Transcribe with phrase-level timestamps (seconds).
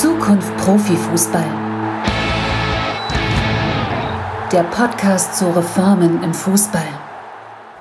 [0.00, 1.46] Zukunft Profifußball.
[4.50, 6.82] Der Podcast zu Reformen im Fußball.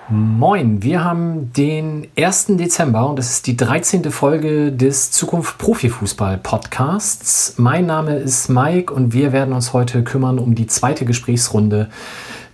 [0.10, 2.58] Moin, wir haben den 1.
[2.58, 4.12] Dezember und es ist die 13.
[4.12, 7.56] Folge des Zukunft Profifußball Podcasts.
[7.58, 11.90] Mein Name ist Mike und wir werden uns heute kümmern um die zweite Gesprächsrunde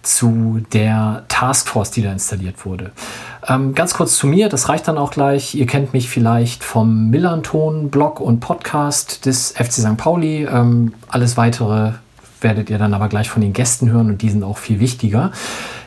[0.04, 2.92] zu der Taskforce, die da installiert wurde.
[3.50, 5.56] Ähm, ganz kurz zu mir, das reicht dann auch gleich.
[5.56, 9.98] Ihr kennt mich vielleicht vom Millanton-Blog und Podcast des FC St.
[9.98, 10.46] Pauli.
[10.46, 11.94] Ähm, alles weitere
[12.42, 15.32] werdet ihr dann aber gleich von den Gästen hören und die sind auch viel wichtiger.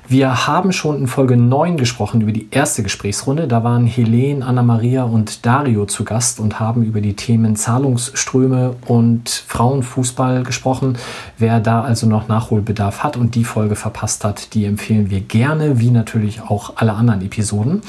[0.09, 3.47] Wir haben schon in Folge 9 gesprochen über die erste Gesprächsrunde.
[3.47, 9.30] Da waren Helene, Anna-Maria und Dario zu Gast und haben über die Themen Zahlungsströme und
[9.30, 10.98] Frauenfußball gesprochen.
[11.38, 15.78] Wer da also noch Nachholbedarf hat und die Folge verpasst hat, die empfehlen wir gerne,
[15.78, 17.83] wie natürlich auch alle anderen Episoden.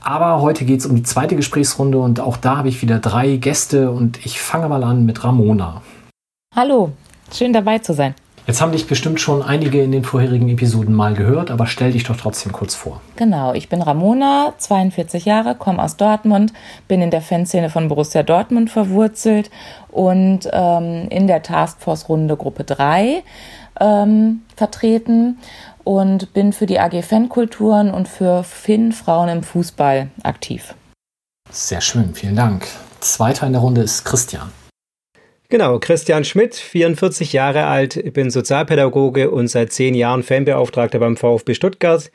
[0.00, 3.36] Aber heute geht es um die zweite Gesprächsrunde und auch da habe ich wieder drei
[3.36, 5.82] Gäste und ich fange mal an mit Ramona.
[6.54, 6.92] Hallo,
[7.32, 8.14] schön dabei zu sein.
[8.48, 12.04] Jetzt haben dich bestimmt schon einige in den vorherigen Episoden mal gehört, aber stell dich
[12.04, 13.02] doch trotzdem kurz vor.
[13.16, 16.54] Genau, ich bin Ramona, 42 Jahre, komme aus Dortmund,
[16.88, 19.50] bin in der Fanszene von Borussia Dortmund verwurzelt
[19.90, 23.22] und ähm, in der Taskforce-Runde Gruppe 3
[23.80, 25.36] ähm, vertreten
[25.84, 30.74] und bin für die AG Fankulturen und für Finn Frauen im Fußball aktiv.
[31.50, 32.66] Sehr schön, vielen Dank.
[33.00, 34.50] Zweiter in der Runde ist Christian.
[35.50, 41.16] Genau, Christian Schmidt, 44 Jahre alt, ich bin Sozialpädagoge und seit zehn Jahren Fanbeauftragter beim
[41.16, 42.10] VfB Stuttgart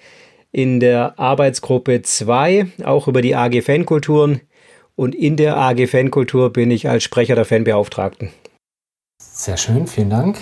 [0.51, 4.41] in der Arbeitsgruppe 2, auch über die AG Fankulturen.
[4.95, 8.29] Und in der AG Fankultur bin ich als Sprecher der Fanbeauftragten.
[9.17, 10.37] Sehr schön, vielen Dank.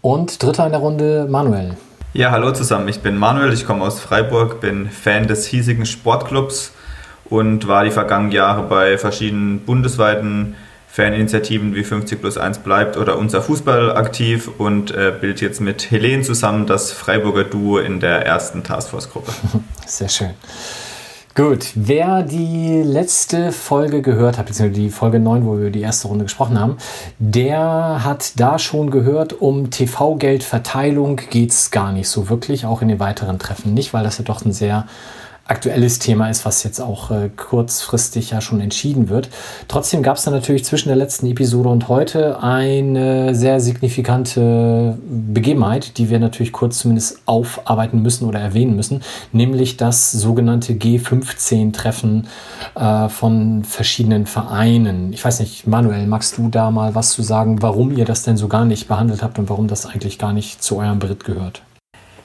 [0.00, 1.76] Und dritter in der Runde, Manuel.
[2.14, 6.72] Ja, hallo zusammen, ich bin Manuel, ich komme aus Freiburg, bin Fan des hiesigen Sportclubs
[7.26, 10.56] und war die vergangenen Jahre bei verschiedenen bundesweiten
[11.00, 15.90] Faninitiativen wie 50 plus 1 bleibt oder unser Fußball aktiv und äh, bildet jetzt mit
[15.90, 19.32] Helene zusammen das Freiburger Duo in der ersten Taskforce-Gruppe.
[19.86, 20.30] Sehr schön.
[21.34, 26.08] Gut, wer die letzte Folge gehört hat, beziehungsweise die Folge 9, wo wir die erste
[26.08, 26.76] Runde gesprochen haben,
[27.18, 32.88] der hat da schon gehört, um TV-Geldverteilung geht es gar nicht so wirklich, auch in
[32.88, 34.86] den weiteren Treffen nicht, weil das ja doch ein sehr
[35.50, 39.28] aktuelles Thema ist, was jetzt auch äh, kurzfristig ja schon entschieden wird.
[39.68, 45.98] Trotzdem gab es dann natürlich zwischen der letzten Episode und heute eine sehr signifikante Begebenheit,
[45.98, 49.02] die wir natürlich kurz zumindest aufarbeiten müssen oder erwähnen müssen,
[49.32, 52.28] nämlich das sogenannte G15-Treffen
[52.76, 55.12] äh, von verschiedenen Vereinen.
[55.12, 58.36] Ich weiß nicht, Manuel, magst du da mal was zu sagen, warum ihr das denn
[58.36, 61.62] so gar nicht behandelt habt und warum das eigentlich gar nicht zu eurem Bericht gehört?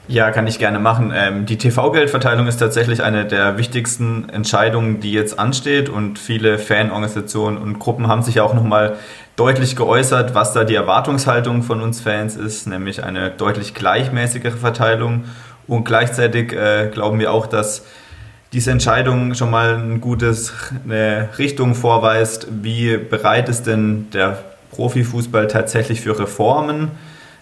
[0.08, 1.12] Ja, kann ich gerne machen.
[1.14, 5.88] Ähm, die TV-Geldverteilung ist tatsächlich eine der wichtigsten Entscheidungen, die jetzt ansteht.
[5.88, 8.96] Und viele Fanorganisationen und Gruppen haben sich auch nochmal
[9.34, 15.24] deutlich geäußert, was da die Erwartungshaltung von uns Fans ist, nämlich eine deutlich gleichmäßigere Verteilung.
[15.66, 17.84] Und gleichzeitig äh, glauben wir auch, dass
[18.52, 20.52] diese Entscheidung schon mal ein gutes,
[20.84, 24.38] eine Richtung vorweist, wie bereit ist denn der
[24.70, 26.92] Profifußball tatsächlich für Reformen,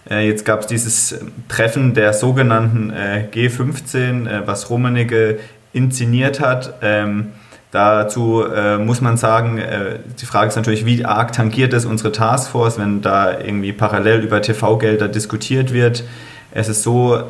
[0.09, 5.39] jetzt gab es dieses ähm, Treffen der sogenannten äh, G15, äh, was Rummenigge
[5.73, 6.75] inszeniert hat.
[6.81, 7.31] Ähm,
[7.71, 8.45] dazu
[8.79, 9.59] muss man sagen,
[10.21, 14.41] die Frage ist natürlich, wie arg tangiert es unsere Taskforce, wenn da irgendwie parallel über
[14.41, 16.05] TV-Gelder diskutiert wird.
[16.51, 17.21] Es ist so,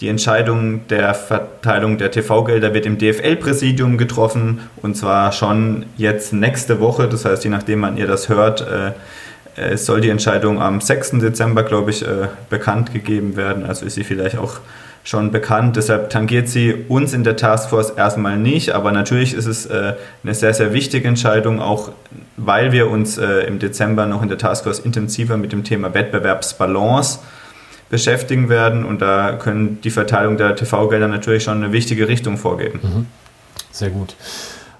[0.00, 6.78] die Entscheidung der Verteilung der TV-Gelder wird im DFL-Präsidium getroffen und zwar schon jetzt nächste
[6.78, 7.08] Woche.
[7.08, 8.64] Das heißt, je nachdem man ihr das hört,
[9.56, 11.12] es soll die Entscheidung am 6.
[11.20, 13.64] Dezember, glaube ich, äh, bekannt gegeben werden.
[13.64, 14.60] Also ist sie vielleicht auch
[15.04, 15.76] schon bekannt.
[15.76, 18.72] Deshalb tangiert sie uns in der Taskforce erstmal nicht.
[18.72, 21.92] Aber natürlich ist es äh, eine sehr, sehr wichtige Entscheidung, auch
[22.36, 27.20] weil wir uns äh, im Dezember noch in der Taskforce intensiver mit dem Thema Wettbewerbsbalance
[27.90, 28.84] beschäftigen werden.
[28.84, 32.80] Und da können die Verteilung der TV-Gelder natürlich schon eine wichtige Richtung vorgeben.
[32.82, 33.06] Mhm.
[33.70, 34.16] Sehr gut.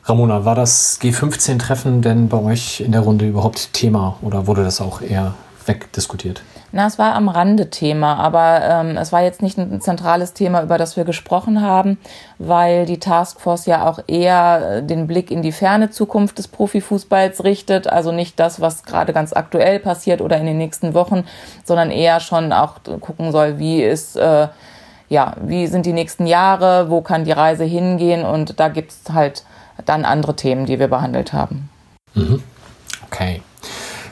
[0.07, 4.83] Ramona, war das G15-Treffen denn bei euch in der Runde überhaupt Thema oder wurde das
[4.83, 5.33] auch eher
[5.65, 6.43] wegdiskutiert?
[6.73, 10.63] Na, es war am Rande Thema, aber ähm, es war jetzt nicht ein zentrales Thema,
[10.63, 11.97] über das wir gesprochen haben,
[12.39, 17.87] weil die Taskforce ja auch eher den Blick in die ferne Zukunft des Profifußballs richtet,
[17.87, 21.25] also nicht das, was gerade ganz aktuell passiert oder in den nächsten Wochen,
[21.65, 24.49] sondern eher schon auch gucken soll, wie ist äh,
[25.09, 29.45] ja, wie sind die nächsten Jahre, wo kann die Reise hingehen und da gibt's halt
[29.85, 31.69] dann andere Themen, die wir behandelt haben.
[32.15, 32.43] Mhm.
[33.07, 33.43] Okay.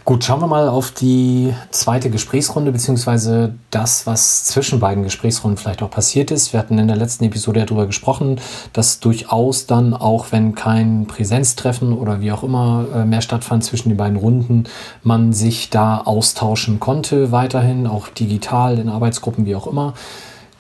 [0.05, 5.81] Gut, schauen wir mal auf die zweite Gesprächsrunde, beziehungsweise das, was zwischen beiden Gesprächsrunden vielleicht
[5.81, 6.53] auch passiert ist.
[6.53, 8.41] Wir hatten in der letzten Episode ja darüber gesprochen,
[8.73, 13.91] dass durchaus dann, auch wenn kein Präsenztreffen oder wie auch immer äh, mehr stattfand zwischen
[13.91, 14.65] den beiden Runden,
[15.05, 19.95] man sich da austauschen konnte, weiterhin, auch digital in Arbeitsgruppen, wie auch immer.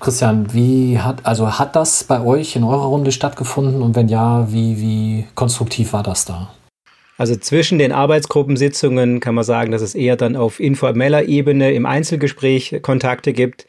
[0.02, 4.52] Christian, wie hat, also hat das bei euch in eurer Runde stattgefunden und wenn ja,
[4.52, 6.50] wie, wie konstruktiv war das da?
[7.18, 11.86] Also zwischen den Arbeitsgruppensitzungen kann man sagen, dass es eher dann auf informeller Ebene im
[11.86, 13.66] Einzelgespräch Kontakte gibt.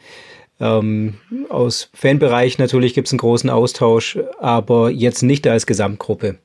[0.59, 1.15] Ähm,
[1.49, 6.39] aus Fanbereich natürlich gibt es einen großen Austausch, aber jetzt nicht als Gesamtgruppe.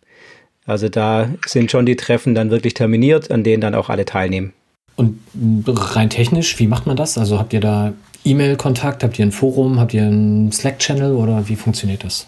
[0.67, 4.53] Also da sind schon die Treffen dann wirklich terminiert, an denen dann auch alle teilnehmen.
[4.97, 5.19] Und
[5.67, 7.17] rein technisch, wie macht man das?
[7.17, 7.95] Also habt ihr da
[8.25, 12.27] E-Mail-Kontakt, habt ihr ein Forum, habt ihr einen Slack-Channel oder wie funktioniert das?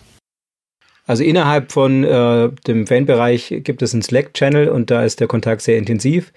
[1.06, 5.62] Also innerhalb von äh, dem Fanbereich gibt es einen Slack-Channel und da ist der Kontakt
[5.62, 6.32] sehr intensiv.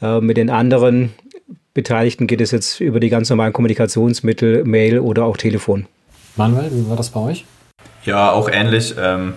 [0.00, 1.12] Äh, mit den anderen
[1.74, 5.86] Beteiligten geht es jetzt über die ganz normalen Kommunikationsmittel, Mail oder auch Telefon.
[6.36, 7.44] Manuel, wie war das bei euch?
[8.04, 8.94] Ja, auch ähnlich.
[8.98, 9.34] Ähm,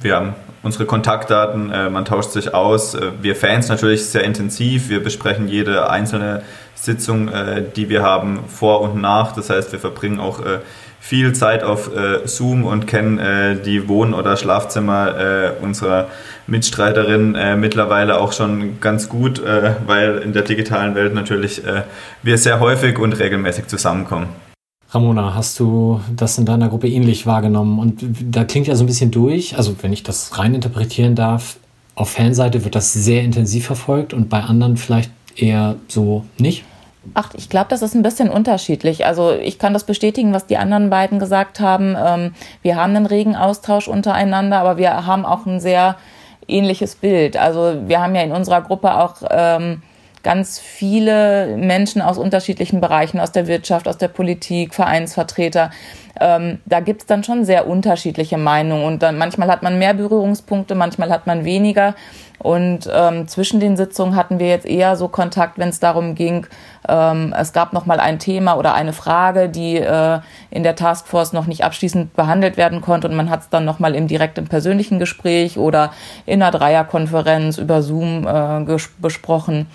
[0.00, 2.94] wir haben unsere Kontaktdaten, äh, man tauscht sich aus.
[2.94, 4.88] Äh, wir Fans natürlich sehr intensiv.
[4.88, 6.42] Wir besprechen jede einzelne
[6.74, 9.32] Sitzung, äh, die wir haben, vor und nach.
[9.32, 10.58] Das heißt, wir verbringen auch äh,
[11.00, 15.14] viel Zeit auf äh, Zoom und kennen äh, die Wohn- oder Schlafzimmer
[15.60, 16.08] unserer
[16.46, 19.42] Mitstreiterin mittlerweile auch schon ganz gut,
[19.86, 21.62] weil in der digitalen Welt natürlich
[22.22, 24.28] wir sehr häufig und regelmäßig zusammenkommen.
[24.94, 27.78] Ramona, hast du das in deiner Gruppe ähnlich wahrgenommen?
[27.78, 31.56] Und da klingt ja so ein bisschen durch, also wenn ich das rein interpretieren darf,
[31.96, 36.64] auf Fanseite wird das sehr intensiv verfolgt und bei anderen vielleicht eher so nicht?
[37.12, 39.04] Ach, ich glaube, das ist ein bisschen unterschiedlich.
[39.04, 41.94] Also ich kann das bestätigen, was die anderen beiden gesagt haben.
[41.98, 45.96] Ähm, wir haben einen regen Austausch untereinander, aber wir haben auch ein sehr
[46.48, 47.36] ähnliches Bild.
[47.36, 49.82] Also wir haben ja in unserer Gruppe auch ähm,
[50.24, 55.70] ganz viele Menschen aus unterschiedlichen Bereichen, aus der Wirtschaft, aus der Politik, Vereinsvertreter.
[56.20, 60.74] Ähm, da gibt's dann schon sehr unterschiedliche Meinungen und dann manchmal hat man mehr Berührungspunkte,
[60.74, 61.94] manchmal hat man weniger.
[62.38, 66.46] Und ähm, zwischen den Sitzungen hatten wir jetzt eher so Kontakt, wenn es darum ging,
[66.86, 70.20] ähm, es gab noch mal ein Thema oder eine Frage, die äh,
[70.50, 73.78] in der Taskforce noch nicht abschließend behandelt werden konnte und man hat es dann noch
[73.78, 75.92] mal im direkten persönlichen Gespräch oder
[76.26, 79.66] in einer Dreierkonferenz über Zoom äh, besprochen.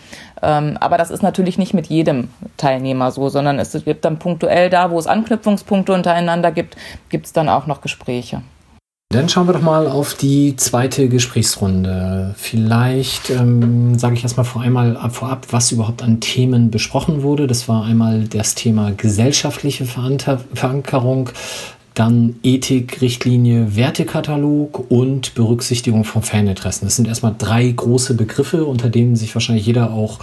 [0.42, 4.70] Ähm, aber das ist natürlich nicht mit jedem Teilnehmer so, sondern es gibt dann punktuell
[4.70, 6.76] da, wo es Anknüpfungspunkte untereinander gibt,
[7.10, 8.42] gibt es dann auch noch Gespräche.
[9.12, 12.36] Dann schauen wir doch mal auf die zweite Gesprächsrunde.
[12.38, 17.48] Vielleicht ähm, sage ich erstmal vor einmal ab, vorab, was überhaupt an Themen besprochen wurde.
[17.48, 21.32] Das war einmal das Thema gesellschaftliche Verankerung,
[21.96, 26.86] dann Ethik, Richtlinie, Wertekatalog und Berücksichtigung von Faninteressen.
[26.86, 30.20] Das sind erstmal drei große Begriffe, unter denen sich wahrscheinlich jeder auch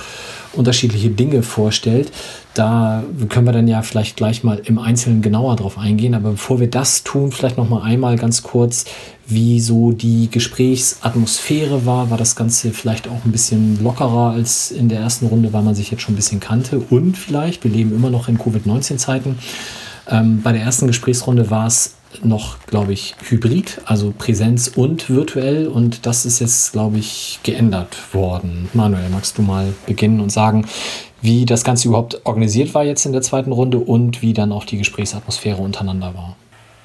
[0.53, 2.13] unterschiedliche Dinge vorstellt.
[2.57, 6.15] Da können wir dann ja vielleicht gleich mal im Einzelnen genauer drauf eingehen.
[6.15, 8.87] Aber bevor wir das tun, vielleicht noch mal einmal ganz kurz,
[9.27, 12.11] wie so die Gesprächsatmosphäre war.
[12.11, 15.75] War das Ganze vielleicht auch ein bisschen lockerer als in der ersten Runde, weil man
[15.75, 16.79] sich jetzt schon ein bisschen kannte?
[16.79, 19.39] Und vielleicht, wir leben immer noch in Covid-19-Zeiten.
[20.09, 25.67] Ähm, bei der ersten Gesprächsrunde war es noch, glaube ich, hybrid, also Präsenz und virtuell.
[25.67, 28.69] Und das ist jetzt, glaube ich, geändert worden.
[28.73, 30.67] Manuel, magst du mal beginnen und sagen,
[31.27, 34.65] wie das Ganze überhaupt organisiert war jetzt in der zweiten Runde und wie dann auch
[34.65, 36.37] die Gesprächsatmosphäre untereinander war?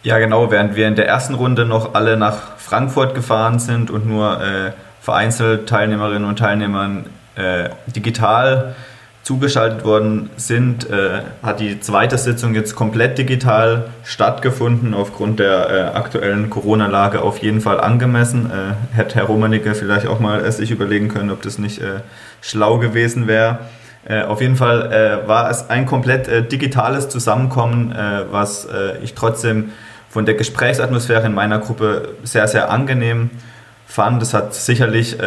[0.03, 0.49] Ja, genau.
[0.49, 4.71] Während wir in der ersten Runde noch alle nach Frankfurt gefahren sind und nur äh,
[4.99, 7.05] vereinzelt Teilnehmerinnen und Teilnehmern
[7.35, 8.75] äh, digital
[9.23, 15.97] zugeschaltet worden sind, äh, hat die zweite Sitzung jetzt komplett digital stattgefunden, aufgrund der äh,
[15.97, 18.49] aktuellen Corona-Lage auf jeden Fall angemessen.
[18.49, 21.79] Äh, hätte Herr Romanicke vielleicht auch mal äh, sich überlegen können, ob das nicht
[22.41, 23.59] schlau gewesen wäre.
[24.05, 27.93] Äh, auf jeden Fall war es ein komplett digitales Zusammenkommen,
[28.31, 28.67] was
[29.03, 29.71] ich trotzdem
[30.09, 33.29] von der Gesprächsatmosphäre in meiner Gruppe sehr, sehr angenehm
[33.87, 34.21] fand.
[34.21, 35.17] Es hat sicherlich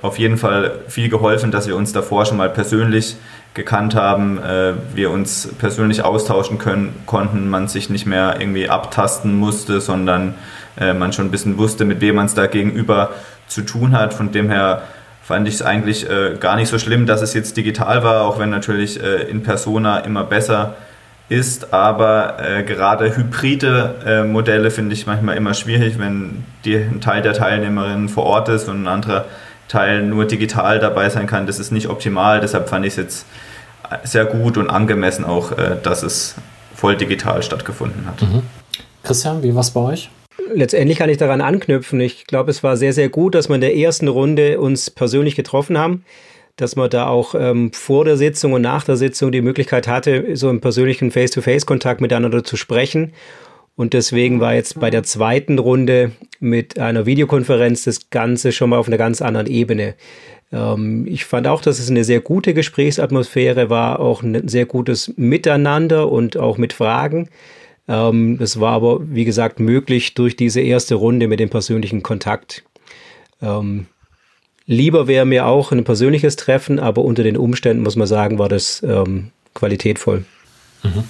[0.00, 3.16] auf jeden Fall viel geholfen, dass wir uns davor schon mal persönlich
[3.54, 9.36] gekannt haben, äh, wir uns persönlich austauschen können, konnten, man sich nicht mehr irgendwie abtasten
[9.36, 10.34] musste, sondern
[10.78, 13.10] äh, man schon ein bisschen wusste, mit wem man es da gegenüber
[13.48, 14.14] zu tun hat.
[14.14, 14.82] Von dem her
[15.30, 18.40] fand ich es eigentlich äh, gar nicht so schlimm, dass es jetzt digital war, auch
[18.40, 20.74] wenn natürlich äh, in Persona immer besser
[21.28, 27.00] ist, aber äh, gerade hybride äh, Modelle finde ich manchmal immer schwierig, wenn die, ein
[27.00, 29.26] Teil der Teilnehmerinnen vor Ort ist und ein anderer
[29.68, 32.40] Teil nur digital dabei sein kann, das ist nicht optimal.
[32.40, 33.26] Deshalb fand ich es jetzt
[34.02, 36.34] sehr gut und angemessen auch, äh, dass es
[36.74, 38.20] voll digital stattgefunden hat.
[38.20, 38.42] Mhm.
[39.04, 40.10] Christian, wie war es bei euch?
[40.52, 42.00] Letztendlich kann ich daran anknüpfen.
[42.00, 45.36] Ich glaube, es war sehr, sehr gut, dass wir in der ersten Runde uns persönlich
[45.36, 46.04] getroffen haben.
[46.56, 50.36] dass man da auch ähm, vor der Sitzung und nach der Sitzung die Möglichkeit hatte,
[50.36, 53.12] so im persönlichen Face-to-Face-Kontakt miteinander zu sprechen.
[53.76, 58.78] Und deswegen war jetzt bei der zweiten Runde mit einer Videokonferenz das Ganze schon mal
[58.78, 59.94] auf einer ganz anderen Ebene.
[60.52, 65.14] Ähm, ich fand auch, dass es eine sehr gute Gesprächsatmosphäre war, auch ein sehr gutes
[65.16, 67.30] Miteinander und auch mit Fragen.
[67.90, 72.62] Ähm, das war aber, wie gesagt, möglich durch diese erste Runde mit dem persönlichen Kontakt.
[73.42, 73.86] Ähm,
[74.64, 78.48] lieber wäre mir auch ein persönliches Treffen, aber unter den Umständen muss man sagen, war
[78.48, 80.24] das ähm, qualitätvoll.
[80.84, 81.02] Mhm.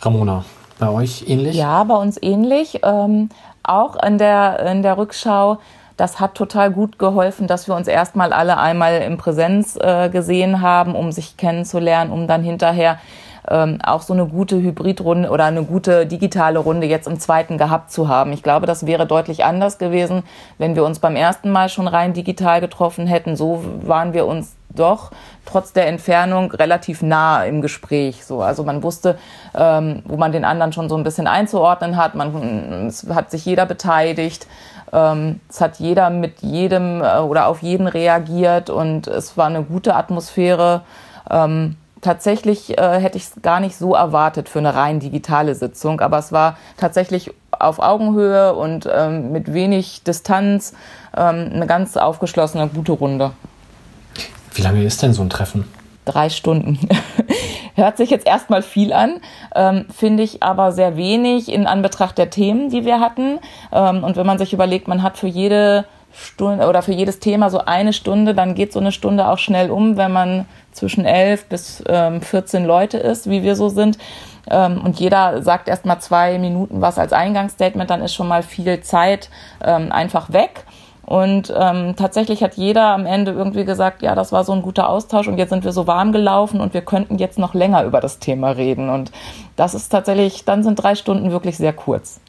[0.00, 0.44] Ramona,
[0.78, 1.56] bei euch ähnlich?
[1.56, 2.78] Ja, bei uns ähnlich.
[2.84, 3.28] Ähm,
[3.64, 5.58] auch in der, in der Rückschau,
[5.96, 10.60] das hat total gut geholfen, dass wir uns erstmal alle einmal in Präsenz äh, gesehen
[10.60, 13.00] haben, um sich kennenzulernen, um dann hinterher
[13.50, 17.90] ähm, auch so eine gute Hybridrunde oder eine gute digitale Runde jetzt im zweiten gehabt
[17.90, 18.32] zu haben.
[18.32, 20.22] Ich glaube, das wäre deutlich anders gewesen,
[20.58, 23.36] wenn wir uns beim ersten Mal schon rein digital getroffen hätten.
[23.36, 25.10] So waren wir uns doch
[25.46, 28.24] trotz der Entfernung relativ nah im Gespräch.
[28.24, 29.18] So, also man wusste,
[29.54, 32.14] ähm, wo man den anderen schon so ein bisschen einzuordnen hat.
[32.14, 34.46] Man, es hat sich jeder beteiligt.
[34.92, 39.62] Ähm, es hat jeder mit jedem äh, oder auf jeden reagiert und es war eine
[39.62, 40.82] gute Atmosphäre.
[41.28, 46.00] Ähm, tatsächlich äh, hätte ich es gar nicht so erwartet für eine rein digitale Sitzung,
[46.00, 50.74] aber es war tatsächlich auf Augenhöhe und ähm, mit wenig Distanz
[51.16, 53.32] ähm, eine ganz aufgeschlossene, gute Runde.
[54.54, 55.64] Wie lange ist denn so ein Treffen?
[56.04, 56.78] Drei Stunden.
[57.74, 59.20] Hört sich jetzt erstmal viel an,
[59.54, 63.38] ähm, finde ich aber sehr wenig in Anbetracht der Themen, die wir hatten.
[63.72, 67.50] Ähm, und wenn man sich überlegt, man hat für jede Stunde oder für jedes Thema
[67.50, 71.46] so eine Stunde, dann geht so eine Stunde auch schnell um, wenn man zwischen elf
[71.46, 73.98] bis ähm, 14 Leute ist, wie wir so sind.
[74.50, 78.42] Ähm, und jeder sagt erst mal zwei Minuten was als Eingangsstatement, dann ist schon mal
[78.42, 79.30] viel Zeit
[79.64, 80.64] ähm, einfach weg.
[81.10, 84.88] Und ähm, tatsächlich hat jeder am Ende irgendwie gesagt, ja, das war so ein guter
[84.88, 88.00] Austausch und jetzt sind wir so warm gelaufen und wir könnten jetzt noch länger über
[88.00, 88.90] das Thema reden.
[88.90, 89.10] Und
[89.56, 92.20] das ist tatsächlich, dann sind drei Stunden wirklich sehr kurz.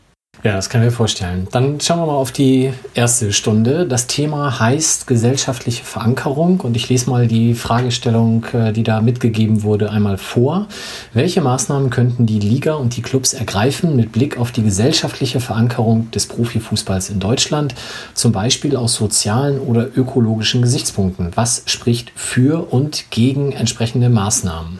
[0.43, 1.48] Ja, das kann ich mir vorstellen.
[1.51, 3.86] Dann schauen wir mal auf die erste Stunde.
[3.86, 9.62] Das Thema heißt gesellschaftliche Verankerung und ich lese mal die Fragestellung, äh, die da mitgegeben
[9.62, 10.65] wurde, einmal vor.
[11.13, 16.10] Welche Maßnahmen könnten die Liga und die Clubs ergreifen mit Blick auf die gesellschaftliche Verankerung
[16.10, 17.75] des Profifußballs in Deutschland,
[18.15, 21.29] zum Beispiel aus sozialen oder ökologischen Gesichtspunkten?
[21.36, 24.79] Was spricht für und gegen entsprechende Maßnahmen?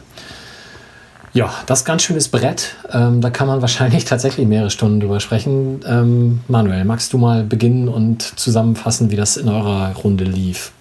[1.34, 2.76] Ja, das ist ganz schönes Brett.
[2.92, 5.80] Ähm, da kann man wahrscheinlich tatsächlich mehrere Stunden drüber sprechen.
[5.86, 10.72] Ähm, Manuel, magst du mal beginnen und zusammenfassen, wie das in eurer Runde lief?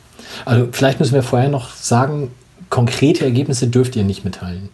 [0.45, 2.31] Also vielleicht müssen wir vorher noch sagen,
[2.69, 4.69] konkrete Ergebnisse dürft ihr nicht mitteilen.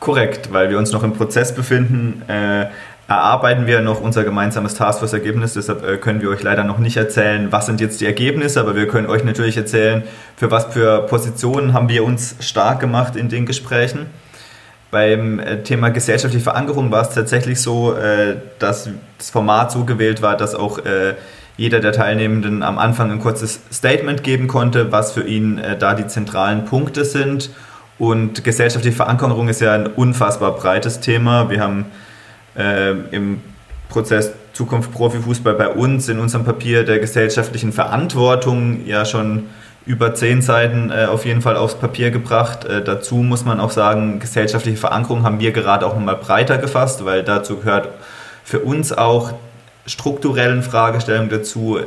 [0.00, 2.66] Korrekt, weil wir uns noch im Prozess befinden, äh,
[3.08, 5.54] erarbeiten wir noch unser gemeinsames Taskforce-Ergebnis.
[5.54, 8.74] Deshalb äh, können wir euch leider noch nicht erzählen, was sind jetzt die Ergebnisse, aber
[8.74, 10.02] wir können euch natürlich erzählen,
[10.36, 14.06] für was für Positionen haben wir uns stark gemacht in den Gesprächen.
[14.90, 18.88] Beim äh, Thema gesellschaftliche Verankerung war es tatsächlich so, äh, dass
[19.18, 21.14] das Format so gewählt war, dass auch äh,
[21.56, 26.06] jeder der Teilnehmenden am Anfang ein kurzes Statement geben konnte, was für ihn da die
[26.06, 27.48] zentralen Punkte sind.
[27.98, 31.48] Und gesellschaftliche Verankerung ist ja ein unfassbar breites Thema.
[31.48, 31.86] Wir haben
[33.10, 33.40] im
[33.88, 39.44] Prozess Zukunft Profifußball bei uns in unserem Papier der gesellschaftlichen Verantwortung ja schon
[39.86, 42.64] über zehn Seiten äh, auf jeden Fall aufs Papier gebracht.
[42.64, 47.04] Äh, dazu muss man auch sagen, gesellschaftliche Verankerung haben wir gerade auch nochmal breiter gefasst,
[47.04, 47.88] weil dazu gehört
[48.44, 49.32] für uns auch
[49.86, 51.78] strukturellen Fragestellungen dazu,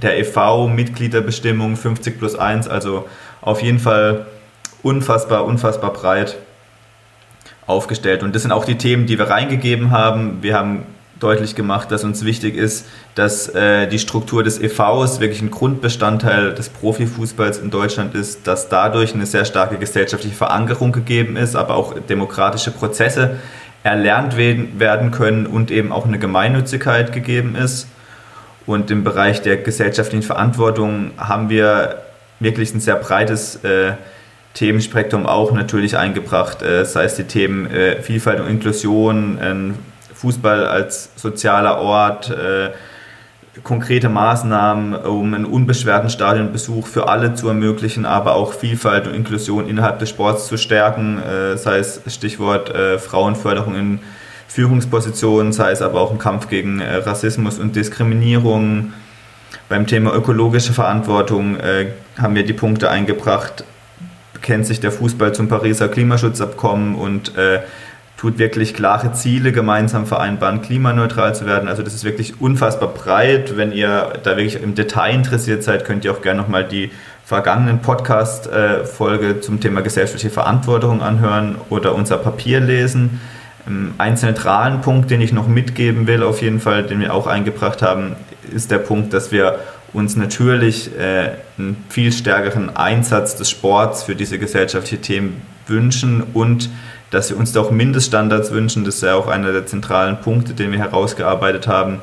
[0.00, 3.08] der EV, Mitgliederbestimmung 50 plus 1, also
[3.40, 4.26] auf jeden Fall
[4.84, 6.36] unfassbar, unfassbar breit
[7.66, 8.22] aufgestellt.
[8.22, 10.38] Und das sind auch die Themen, die wir reingegeben haben.
[10.42, 10.86] Wir haben
[11.20, 16.54] deutlich gemacht, dass uns wichtig ist, dass äh, die Struktur des EVs wirklich ein Grundbestandteil
[16.54, 21.74] des Profifußballs in Deutschland ist, dass dadurch eine sehr starke gesellschaftliche Verankerung gegeben ist, aber
[21.74, 23.36] auch demokratische Prozesse
[23.82, 27.88] erlernt werden können und eben auch eine Gemeinnützigkeit gegeben ist.
[28.66, 32.02] Und im Bereich der gesellschaftlichen Verantwortung haben wir
[32.38, 33.92] wirklich ein sehr breites äh,
[34.54, 39.38] Themenspektrum auch natürlich eingebracht, äh, sei es die Themen äh, Vielfalt und Inklusion,
[40.18, 42.70] Fußball als sozialer Ort, äh,
[43.62, 49.68] konkrete Maßnahmen, um einen unbeschwerten Stadionbesuch für alle zu ermöglichen, aber auch Vielfalt und Inklusion
[49.68, 54.00] innerhalb des Sports zu stärken, äh, sei es Stichwort äh, Frauenförderung in
[54.48, 58.92] Führungspositionen, sei es aber auch ein Kampf gegen äh, Rassismus und Diskriminierung.
[59.68, 63.64] Beim Thema ökologische Verantwortung äh, haben wir die Punkte eingebracht,
[64.32, 67.60] bekennt sich der Fußball zum Pariser Klimaschutzabkommen und äh,
[68.18, 71.68] tut wirklich klare Ziele gemeinsam vereinbaren, klimaneutral zu werden.
[71.68, 73.56] Also das ist wirklich unfassbar breit.
[73.56, 76.90] Wenn ihr da wirklich im Detail interessiert seid, könnt ihr auch gerne nochmal die
[77.24, 83.20] vergangenen Podcast-Folge zum Thema gesellschaftliche Verantwortung anhören oder unser Papier lesen.
[83.68, 87.28] Ähm, ein zentralen Punkt, den ich noch mitgeben will, auf jeden Fall, den wir auch
[87.28, 88.16] eingebracht haben,
[88.52, 89.60] ist der Punkt, dass wir
[89.92, 96.68] uns natürlich äh, einen viel stärkeren Einsatz des Sports für diese gesellschaftlichen Themen wünschen und
[97.10, 98.84] dass wir uns da auch Mindeststandards wünschen.
[98.84, 102.00] Das ist ja auch einer der zentralen Punkte, den wir herausgearbeitet haben.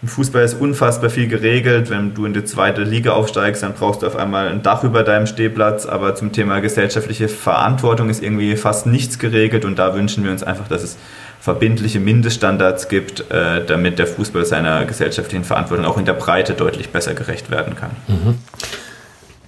[0.00, 1.90] Im Fußball ist unfassbar viel geregelt.
[1.90, 5.02] Wenn du in die zweite Liga aufsteigst, dann brauchst du auf einmal ein Dach über
[5.02, 5.86] deinem Stehplatz.
[5.86, 9.64] Aber zum Thema gesellschaftliche Verantwortung ist irgendwie fast nichts geregelt.
[9.64, 10.96] Und da wünschen wir uns einfach, dass es
[11.40, 16.90] verbindliche Mindeststandards gibt, äh, damit der Fußball seiner gesellschaftlichen Verantwortung auch in der Breite deutlich
[16.90, 17.90] besser gerecht werden kann.
[18.06, 18.38] Mhm.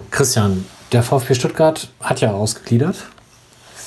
[0.09, 3.05] Christian, der VfB Stuttgart hat ja ausgegliedert.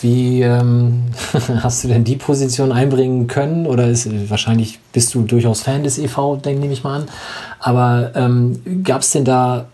[0.04, 1.04] Wie ähm,
[1.62, 3.66] hast du denn die Position einbringen können?
[3.66, 7.06] Oder ist, wahrscheinlich bist du durchaus Fan des EV, denke ich mal an.
[7.58, 9.64] Aber ähm, gab es denn da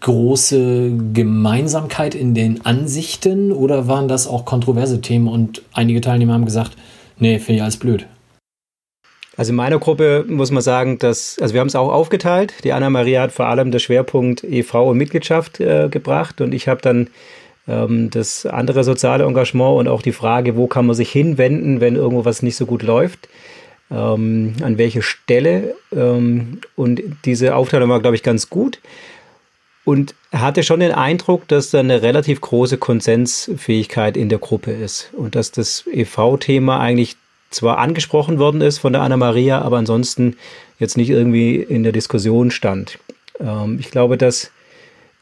[0.00, 6.46] große Gemeinsamkeit in den Ansichten oder waren das auch kontroverse Themen und einige Teilnehmer haben
[6.46, 6.78] gesagt,
[7.18, 8.06] nee, finde ich alles blöd?
[9.36, 12.54] Also in meiner Gruppe muss man sagen, dass, also wir haben es auch aufgeteilt.
[12.64, 16.80] Die Anna-Maria hat vor allem den Schwerpunkt EV und Mitgliedschaft äh, gebracht und ich habe
[16.80, 17.08] dann
[17.66, 22.24] das andere soziale Engagement und auch die Frage, wo kann man sich hinwenden, wenn irgendwo
[22.24, 23.28] was nicht so gut läuft,
[23.90, 25.74] ähm, an welche Stelle.
[25.92, 28.80] Ähm, und diese Aufteilung war, glaube ich, ganz gut.
[29.84, 35.10] Und hatte schon den Eindruck, dass da eine relativ große Konsensfähigkeit in der Gruppe ist
[35.16, 37.16] und dass das EV-Thema eigentlich
[37.50, 40.36] zwar angesprochen worden ist von der Anna-Maria, aber ansonsten
[40.78, 42.98] jetzt nicht irgendwie in der Diskussion stand.
[43.40, 44.50] Ähm, ich glaube, dass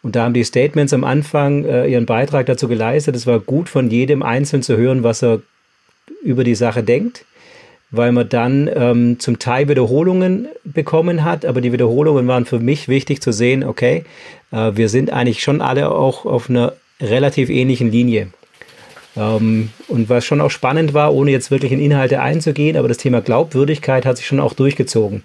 [0.04, 3.16] und da haben die Statements am Anfang äh, ihren Beitrag dazu geleistet.
[3.16, 5.40] Es war gut von jedem Einzelnen zu hören, was er
[6.22, 7.24] über die Sache denkt,
[7.90, 11.46] weil man dann ähm, zum Teil Wiederholungen bekommen hat.
[11.46, 14.04] Aber die Wiederholungen waren für mich wichtig zu sehen, okay,
[14.52, 18.28] äh, wir sind eigentlich schon alle auch auf einer relativ ähnlichen Linie.
[19.16, 22.98] Ähm, und was schon auch spannend war, ohne jetzt wirklich in Inhalte einzugehen, aber das
[22.98, 25.22] Thema Glaubwürdigkeit hat sich schon auch durchgezogen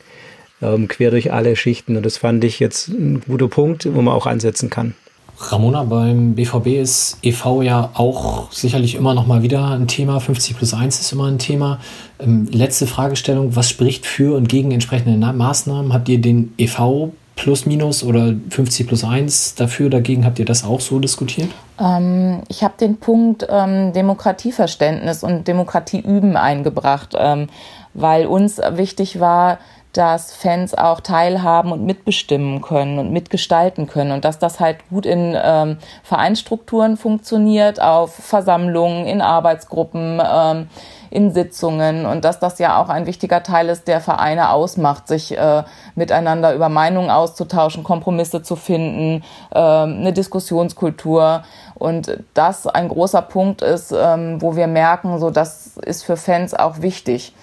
[0.62, 1.98] ähm, quer durch alle Schichten.
[1.98, 4.94] Und das fand ich jetzt ein guter Punkt, wo man auch ansetzen kann.
[5.42, 10.20] Ramona, beim BVB ist EV ja auch sicherlich immer noch mal wieder ein Thema.
[10.20, 11.80] 50 plus 1 ist immer ein Thema.
[12.20, 15.94] Ähm, letzte Fragestellung, was spricht für und gegen entsprechende Maßnahmen?
[15.94, 20.26] Habt ihr den EV plus minus oder 50 plus 1 dafür, dagegen?
[20.26, 21.50] Habt ihr das auch so diskutiert?
[21.80, 27.48] Ähm, ich habe den Punkt ähm, Demokratieverständnis und Demokratie üben eingebracht, ähm,
[27.94, 29.60] weil uns wichtig war,
[29.94, 35.06] dass Fans auch teilhaben und mitbestimmen können und mitgestalten können und dass das halt gut
[35.06, 40.70] in ähm, Vereinsstrukturen funktioniert, auf Versammlungen, in Arbeitsgruppen, ähm,
[41.10, 45.36] in Sitzungen und dass das ja auch ein wichtiger Teil ist, der Vereine ausmacht, sich
[45.36, 45.64] äh,
[45.96, 53.64] miteinander über Meinungen auszutauschen, Kompromisse zu finden, äh, eine Diskussionskultur und das ein großer Punkt
[53.64, 57.34] ist, ähm, wo wir merken, so das ist für Fans auch wichtig.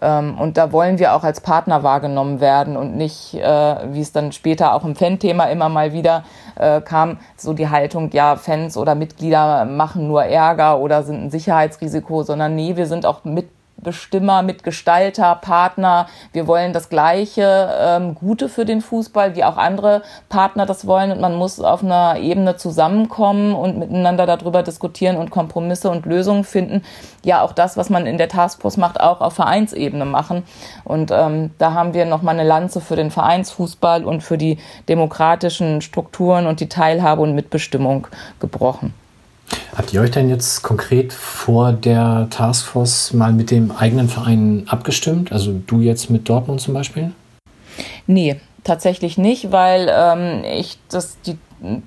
[0.00, 4.12] Ähm, und da wollen wir auch als Partner wahrgenommen werden und nicht, äh, wie es
[4.12, 6.24] dann später auch im Fan-Thema immer mal wieder
[6.56, 11.30] äh, kam, so die Haltung, ja, Fans oder Mitglieder machen nur Ärger oder sind ein
[11.30, 13.48] Sicherheitsrisiko, sondern nee, wir sind auch mit
[13.84, 16.06] Mitbestimmer, Mitgestalter, Partner.
[16.32, 21.12] Wir wollen das gleiche ähm, Gute für den Fußball, wie auch andere Partner das wollen.
[21.12, 26.44] Und man muss auf einer Ebene zusammenkommen und miteinander darüber diskutieren und Kompromisse und Lösungen
[26.44, 26.82] finden.
[27.24, 30.44] Ja, auch das, was man in der Taskforce macht, auch auf Vereinsebene machen.
[30.84, 34.56] Und ähm, da haben wir nochmal eine Lanze für den Vereinsfußball und für die
[34.88, 38.06] demokratischen Strukturen und die Teilhabe und Mitbestimmung
[38.40, 38.94] gebrochen.
[39.76, 45.32] Habt ihr euch denn jetzt konkret vor der Taskforce mal mit dem eigenen Verein abgestimmt?
[45.32, 47.12] Also du jetzt mit Dortmund zum Beispiel?
[48.06, 51.38] Nee, tatsächlich nicht, weil ähm, ich das, die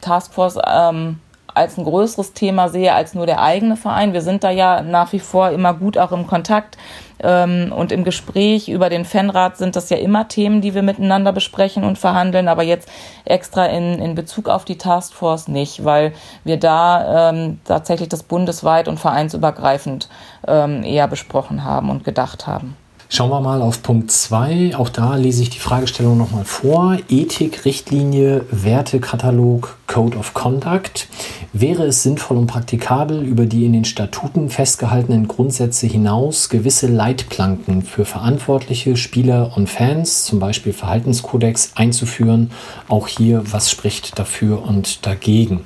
[0.01, 1.19] Taskforce ähm,
[1.57, 4.13] als ein größeres Thema sehe als nur der eigene Verein.
[4.13, 6.77] Wir sind da ja nach wie vor immer gut auch im Kontakt
[7.19, 11.33] ähm, und im Gespräch über den Fanrat sind das ja immer Themen, die wir miteinander
[11.33, 12.89] besprechen und verhandeln, aber jetzt
[13.25, 18.87] extra in, in Bezug auf die Taskforce nicht, weil wir da ähm, tatsächlich das bundesweit
[18.87, 20.09] und vereinsübergreifend
[20.47, 22.77] ähm, eher besprochen haben und gedacht haben.
[23.09, 24.75] Schauen wir mal auf Punkt 2.
[24.75, 26.97] Auch da lese ich die Fragestellung nochmal vor.
[27.07, 31.07] Ethik, Richtlinie, Wertekatalog, Code of Conduct.
[31.53, 37.81] Wäre es sinnvoll und praktikabel, über die in den Statuten festgehaltenen Grundsätze hinaus gewisse Leitplanken
[37.81, 42.51] für verantwortliche Spieler und Fans, zum Beispiel Verhaltenskodex, einzuführen?
[42.89, 45.61] Auch hier, was spricht dafür und dagegen?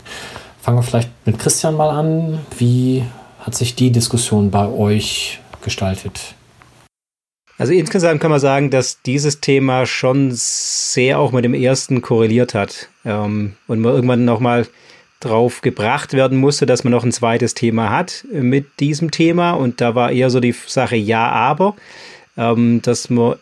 [0.62, 2.38] Fangen wir vielleicht mit Christian mal an.
[2.60, 3.04] Wie
[3.39, 6.36] hat sich die Diskussion bei euch gestaltet?
[7.62, 12.56] Also insgesamt kann man sagen, dass dieses Thema schon sehr auch mit dem ersten korreliert
[12.56, 14.65] hat ähm, und man irgendwann nochmal
[15.19, 19.52] drauf gebracht werden musste, dass man noch ein zweites Thema hat mit diesem Thema.
[19.52, 21.76] Und da war eher so die Sache ja, aber,
[22.36, 23.36] ähm, dass man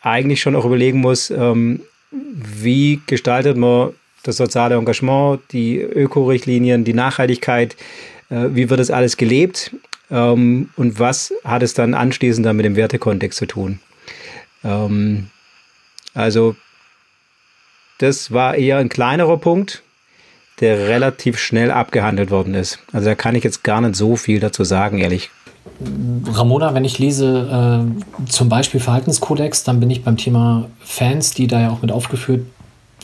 [0.00, 1.80] eigentlich schon auch überlegen muss, ähm,
[2.12, 3.90] wie gestaltet man
[4.22, 7.74] das soziale Engagement, die Ökorichtlinien, die Nachhaltigkeit,
[8.30, 9.72] äh, wie wird das alles gelebt
[10.10, 13.80] ähm, und was hat es dann anschließend dann mit dem Wertekontext zu tun?
[14.64, 15.28] Ähm,
[16.14, 16.56] also
[17.98, 19.82] das war eher ein kleinerer Punkt,
[20.60, 22.78] der relativ schnell abgehandelt worden ist.
[22.92, 25.30] Also da kann ich jetzt gar nicht so viel dazu sagen, ehrlich.
[26.32, 31.46] Ramona, wenn ich lese äh, zum Beispiel Verhaltenskodex, dann bin ich beim Thema Fans, die
[31.46, 32.46] da ja auch mit aufgeführt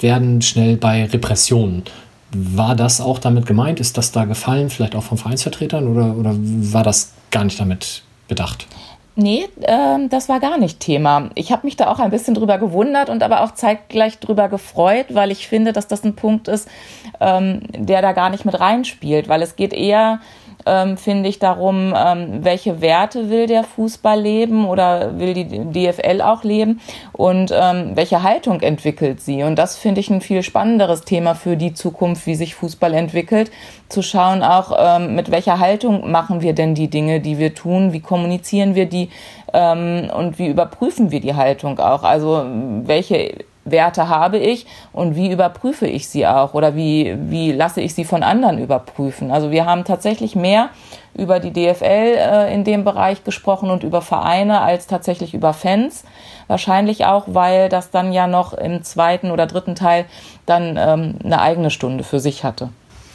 [0.01, 1.83] werden, schnell bei Repressionen.
[2.35, 3.81] War das auch damit gemeint?
[3.81, 8.03] Ist das da gefallen, vielleicht auch von Vereinsvertretern oder, oder war das gar nicht damit
[8.29, 8.67] bedacht?
[9.15, 11.29] Nee, äh, das war gar nicht Thema.
[11.35, 15.07] Ich habe mich da auch ein bisschen drüber gewundert und aber auch zeitgleich drüber gefreut,
[15.11, 16.67] weil ich finde, dass das ein Punkt ist,
[17.21, 20.21] ähm, der da gar nicht mit reinspielt, weil es geht eher
[20.67, 26.21] ähm, finde ich, darum, ähm, welche Werte will der Fußball leben oder will die DFL
[26.21, 26.81] auch leben
[27.13, 29.43] und ähm, welche Haltung entwickelt sie.
[29.43, 33.51] Und das finde ich ein viel spannenderes Thema für die Zukunft, wie sich Fußball entwickelt,
[33.89, 37.93] zu schauen auch, ähm, mit welcher Haltung machen wir denn die Dinge, die wir tun,
[37.93, 39.11] wie kommunizieren wir die
[39.53, 42.03] ähm, und wie überprüfen wir die Haltung auch.
[42.03, 42.45] Also
[42.85, 47.95] welche Werte habe ich und wie überprüfe ich sie auch oder wie, wie lasse ich
[47.95, 49.31] sie von anderen überprüfen.
[49.31, 50.71] Also wir haben tatsächlich mehr
[51.15, 56.05] über die DFL äh, in dem Bereich gesprochen und über Vereine als tatsächlich über Fans.
[56.49, 60.07] Wahrscheinlich auch, weil das dann ja noch im zweiten oder dritten Teil
[60.47, 62.71] dann ähm, eine eigene Stunde für sich hatte.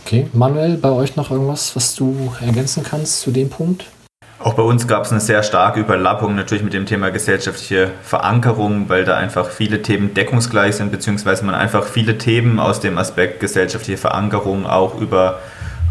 [0.06, 3.86] Okay, Manuel, bei euch noch irgendwas, was du ergänzen kannst zu dem Punkt?
[4.40, 8.88] Auch bei uns gab es eine sehr starke Überlappung natürlich mit dem Thema gesellschaftliche Verankerung,
[8.88, 13.40] weil da einfach viele Themen deckungsgleich sind, beziehungsweise man einfach viele Themen aus dem Aspekt
[13.40, 15.40] gesellschaftliche Verankerung auch über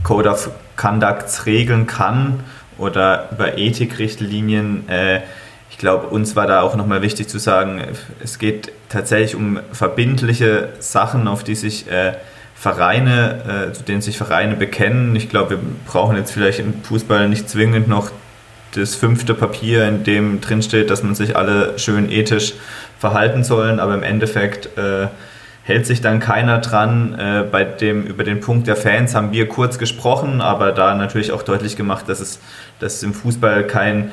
[0.05, 2.41] Code of Conducts regeln kann
[2.79, 4.89] oder über Ethikrichtlinien.
[4.89, 5.23] Äh,
[5.69, 7.83] ich glaube, uns war da auch nochmal wichtig zu sagen,
[8.23, 12.13] es geht tatsächlich um verbindliche Sachen, auf die sich äh,
[12.55, 15.17] Vereine, äh, zu denen sich Vereine bekennen.
[15.17, 18.13] Ich glaube, wir brauchen jetzt vielleicht im Fußball nicht zwingend noch
[18.77, 22.55] das fünfte Papier, in dem drin steht, dass man sich alle schön ethisch
[22.99, 25.09] verhalten sollen, aber im Endeffekt äh,
[25.65, 27.15] hält sich dann keiner dran.
[27.19, 31.33] Äh, bei dem, über den Punkt der Fans haben wir kurz gesprochen, aber da natürlich
[31.33, 32.41] auch deutlich gemacht, dass es,
[32.79, 34.12] dass es im Fußball keinen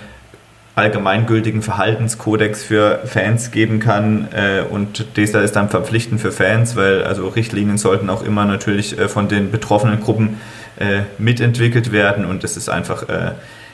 [0.76, 4.28] allgemeingültigen Verhaltenskodex für Fans geben kann.
[4.32, 8.97] Äh, und dieser ist dann verpflichtend für Fans, weil also Richtlinien sollten auch immer natürlich
[8.97, 10.41] äh, von den betroffenen Gruppen
[10.80, 12.26] äh, mitentwickelt werden.
[12.26, 13.34] Und das ist einfach äh,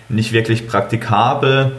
[0.09, 1.71] nicht wirklich praktikabel.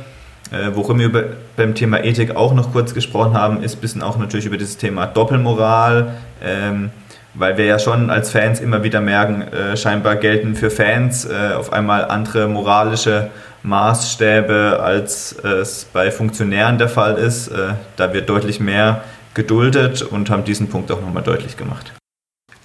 [0.50, 4.18] Äh, worüber wir beim Thema Ethik auch noch kurz gesprochen haben, ist ein bisschen auch
[4.18, 6.90] natürlich über dieses Thema Doppelmoral, ähm,
[7.34, 11.54] weil wir ja schon als Fans immer wieder merken, äh, scheinbar gelten für Fans äh,
[11.54, 13.30] auf einmal andere moralische
[13.62, 17.48] Maßstäbe, als es bei Funktionären der Fall ist.
[17.48, 19.02] Äh, da wird deutlich mehr
[19.34, 21.92] geduldet und haben diesen Punkt auch nochmal deutlich gemacht.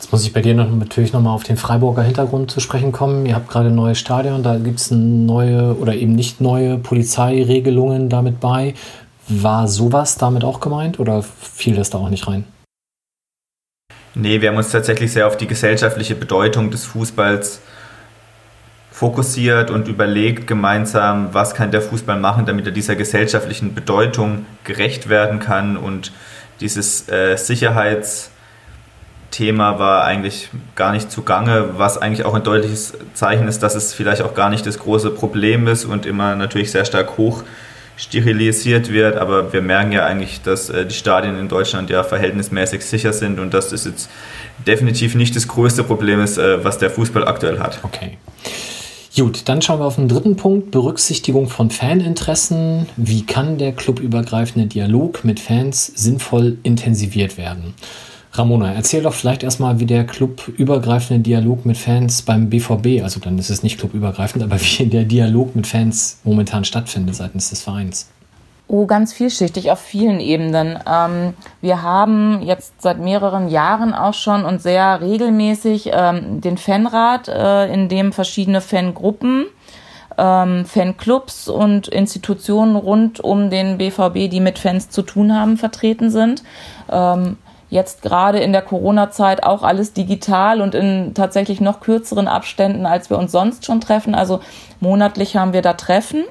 [0.05, 3.25] Jetzt muss ich bei dir noch, natürlich nochmal auf den Freiburger Hintergrund zu sprechen kommen.
[3.25, 8.07] Ihr habt gerade ein neues Stadion, da gibt es neue oder eben nicht neue Polizeiregelungen
[8.07, 8.75] damit bei.
[9.27, 12.43] War sowas damit auch gemeint oder fiel das da auch nicht rein?
[14.13, 17.61] Nee, wir haben uns tatsächlich sehr auf die gesellschaftliche Bedeutung des Fußballs
[18.91, 25.09] fokussiert und überlegt gemeinsam, was kann der Fußball machen, damit er dieser gesellschaftlichen Bedeutung gerecht
[25.09, 26.11] werden kann und
[26.59, 28.29] dieses äh, Sicherheits-
[29.35, 33.93] Thema war eigentlich gar nicht zugange, was eigentlich auch ein deutliches Zeichen ist, dass es
[33.93, 37.43] vielleicht auch gar nicht das große Problem ist und immer natürlich sehr stark hoch
[37.97, 42.85] sterilisiert wird, aber wir merken ja eigentlich, dass äh, die Stadien in Deutschland ja verhältnismäßig
[42.85, 44.09] sicher sind und dass das jetzt
[44.65, 47.79] definitiv nicht das größte Problem ist, äh, was der Fußball aktuell hat.
[47.83, 48.17] Okay.
[49.17, 52.87] Gut, dann schauen wir auf den dritten Punkt, Berücksichtigung von Faninteressen.
[52.95, 57.73] Wie kann der clubübergreifende Dialog mit Fans sinnvoll intensiviert werden?
[58.37, 63.37] Ramona, erzähl doch vielleicht erstmal, wie der clubübergreifende Dialog mit Fans beim BVB, also dann
[63.37, 68.09] ist es nicht clubübergreifend, aber wie der Dialog mit Fans momentan stattfindet seitens des Vereins.
[68.67, 70.79] Oh, ganz vielschichtig auf vielen Ebenen.
[70.91, 77.27] Ähm, wir haben jetzt seit mehreren Jahren auch schon und sehr regelmäßig ähm, den Fanrat,
[77.27, 79.45] äh, in dem verschiedene Fangruppen,
[80.17, 86.09] ähm, Fanclubs und Institutionen rund um den BVB, die mit Fans zu tun haben, vertreten
[86.09, 86.41] sind.
[86.89, 87.37] Ähm,
[87.69, 93.10] jetzt gerade in der Corona-Zeit auch alles digital und in tatsächlich noch kürzeren Abständen, als
[93.10, 94.15] wir uns sonst schon treffen.
[94.15, 94.39] Also
[94.80, 96.23] monatlich haben wir da Treffen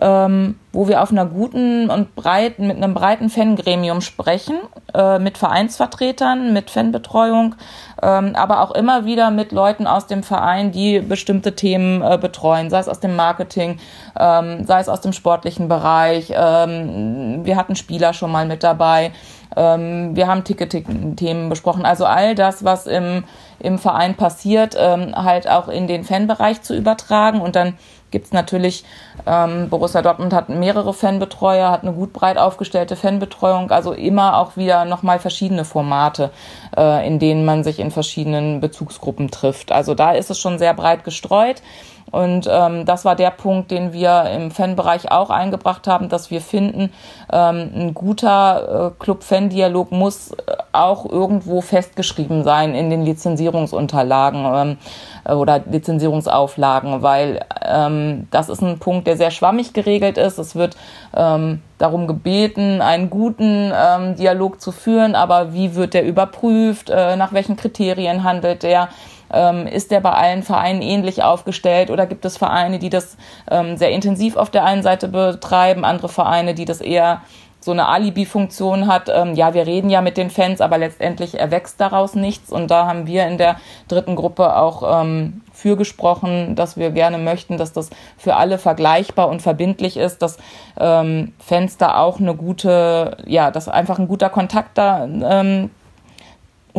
[0.00, 4.56] ähm, wo wir auf einer guten und breiten, mit einem breiten Fangremium sprechen,
[4.94, 7.54] äh, mit Vereinsvertretern, mit Fanbetreuung,
[8.02, 12.70] ähm, aber auch immer wieder mit Leuten aus dem Verein, die bestimmte Themen äh, betreuen,
[12.70, 13.78] sei es aus dem Marketing,
[14.18, 16.32] ähm, sei es aus dem sportlichen Bereich.
[16.34, 19.12] Ähm, wir hatten Spieler schon mal mit dabei.
[19.56, 21.84] Ähm, wir haben Ticketing-Themen besprochen.
[21.84, 23.24] Also all das, was im,
[23.58, 27.74] im Verein passiert, ähm, halt auch in den Fanbereich zu übertragen und dann
[28.10, 28.84] gibt es natürlich,
[29.26, 34.56] ähm, Borussia Dortmund hat mehrere Fanbetreuer, hat eine gut breit aufgestellte Fanbetreuung, also immer auch
[34.56, 36.30] wieder nochmal verschiedene Formate,
[36.76, 39.72] äh, in denen man sich in verschiedenen Bezugsgruppen trifft.
[39.72, 41.62] Also da ist es schon sehr breit gestreut.
[42.10, 46.40] Und ähm, das war der Punkt, den wir im Fanbereich auch eingebracht haben, dass wir
[46.40, 46.90] finden,
[47.32, 50.36] ähm, ein guter äh, Club-Fan-Dialog muss äh,
[50.72, 54.76] auch irgendwo festgeschrieben sein in den Lizenzierungsunterlagen ähm,
[55.24, 60.38] äh, oder Lizenzierungsauflagen, weil ähm, das ist ein Punkt, der sehr schwammig geregelt ist.
[60.38, 60.76] Es wird
[61.14, 67.16] ähm, darum gebeten, einen guten ähm, Dialog zu führen, aber wie wird der überprüft, äh,
[67.16, 68.88] nach welchen Kriterien handelt der?
[69.32, 73.16] Ähm, ist der bei allen Vereinen ähnlich aufgestellt oder gibt es Vereine, die das
[73.50, 77.22] ähm, sehr intensiv auf der einen Seite betreiben, andere Vereine, die das eher
[77.60, 81.80] so eine Alibi-Funktion hat, ähm, ja, wir reden ja mit den Fans, aber letztendlich erwächst
[81.80, 82.52] daraus nichts.
[82.52, 83.56] Und da haben wir in der
[83.88, 89.28] dritten Gruppe auch ähm, für gesprochen, dass wir gerne möchten, dass das für alle vergleichbar
[89.28, 90.38] und verbindlich ist, dass
[90.78, 95.70] ähm, Fans da auch eine gute, ja, dass einfach ein guter Kontakt da ähm,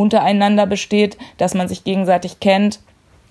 [0.00, 2.80] untereinander besteht, dass man sich gegenseitig kennt.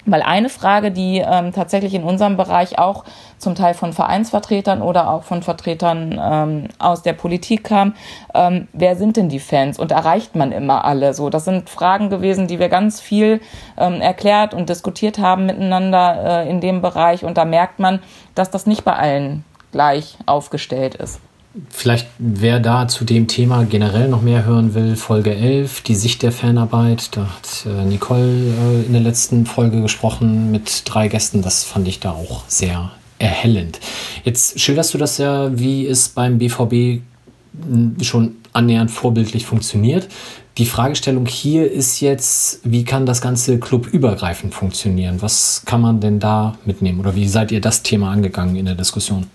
[0.06, 3.04] Weil eine Frage, die ähm, tatsächlich in unserem Bereich auch
[3.38, 7.96] zum Teil von Vereinsvertretern oder auch von Vertretern ähm, aus der Politik kam,
[8.34, 11.14] ähm, wer sind denn die Fans und erreicht man immer alle?
[11.14, 13.42] So, das sind Fragen gewesen, die wir ganz viel
[13.78, 18.00] ähm, erklärt und diskutiert haben miteinander äh, in dem Bereich und da merkt man,
[18.36, 21.20] dass das nicht bei allen gleich aufgestellt ist.
[21.69, 26.22] Vielleicht, wer da zu dem Thema generell noch mehr hören will, Folge 11, die Sicht
[26.24, 27.15] der Fanarbeit.
[27.15, 31.41] Da hat äh, Nicole äh, in der letzten Folge gesprochen mit drei Gästen.
[31.41, 33.80] Das fand ich da auch sehr erhellend.
[34.24, 37.02] Jetzt schilderst du das ja, wie es beim BVB
[38.02, 40.08] schon annähernd vorbildlich funktioniert.
[40.58, 45.22] Die Fragestellung hier ist jetzt, wie kann das Ganze clubübergreifend funktionieren?
[45.22, 47.00] Was kann man denn da mitnehmen?
[47.00, 49.28] Oder wie seid ihr das Thema angegangen in der Diskussion?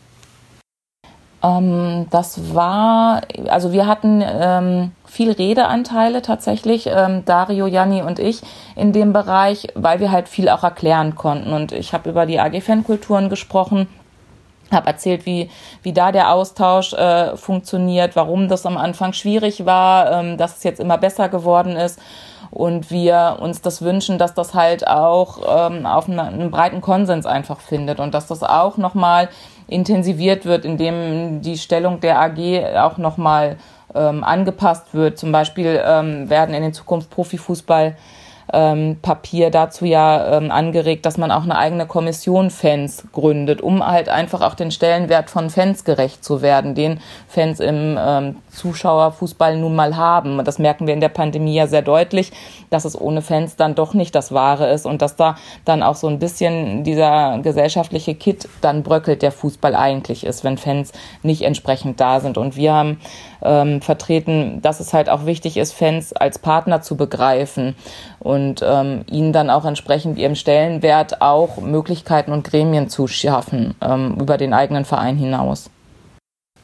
[1.44, 8.40] Ähm, das war, also wir hatten ähm, viel Redeanteile tatsächlich, ähm, Dario, Janni und ich
[8.76, 11.52] in dem Bereich, weil wir halt viel auch erklären konnten.
[11.52, 13.88] Und ich habe über die AG-Fankulturen gesprochen,
[14.72, 15.50] habe erzählt, wie,
[15.82, 20.64] wie da der Austausch äh, funktioniert, warum das am Anfang schwierig war, ähm, dass es
[20.64, 22.00] jetzt immer besser geworden ist
[22.54, 25.38] und wir uns das wünschen, dass das halt auch
[25.70, 29.28] ähm, auf eine, einen breiten Konsens einfach findet und dass das auch nochmal
[29.66, 33.56] intensiviert wird, indem die Stellung der AG auch nochmal
[33.92, 35.18] ähm, angepasst wird.
[35.18, 37.96] Zum Beispiel ähm, werden in den Zukunft Profifußball
[38.52, 43.84] ähm, Papier dazu ja ähm, angeregt, dass man auch eine eigene Kommission Fans gründet, um
[43.84, 49.56] halt einfach auch den Stellenwert von Fans gerecht zu werden, den Fans im ähm, Zuschauerfußball
[49.56, 50.42] nun mal haben.
[50.44, 52.32] Das merken wir in der Pandemie ja sehr deutlich,
[52.70, 55.96] dass es ohne Fans dann doch nicht das Wahre ist und dass da dann auch
[55.96, 61.42] so ein bisschen dieser gesellschaftliche Kit dann bröckelt, der Fußball eigentlich ist, wenn Fans nicht
[61.42, 62.38] entsprechend da sind.
[62.38, 63.00] Und wir haben
[63.42, 67.76] ähm, vertreten, dass es halt auch wichtig ist, Fans als Partner zu begreifen
[68.18, 74.16] und ähm, ihnen dann auch entsprechend ihrem Stellenwert auch Möglichkeiten und Gremien zu schaffen ähm,
[74.18, 75.70] über den eigenen Verein hinaus.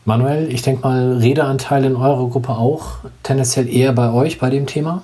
[0.04, 4.66] Manuel, ich denke mal, Redeanteil in eurer Gruppe auch tendenziell eher bei euch bei dem
[4.66, 5.02] Thema?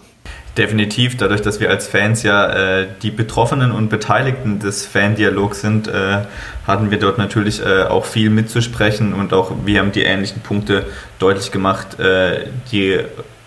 [0.57, 5.87] Definitiv, dadurch, dass wir als Fans ja äh, die Betroffenen und Beteiligten des Fandialogs sind,
[5.87, 6.21] äh,
[6.67, 10.87] hatten wir dort natürlich äh, auch viel mitzusprechen und auch wir haben die ähnlichen Punkte
[11.19, 12.99] deutlich gemacht, äh, die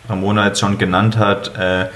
[0.07, 1.87] Ramona jetzt schon genannt hat äh,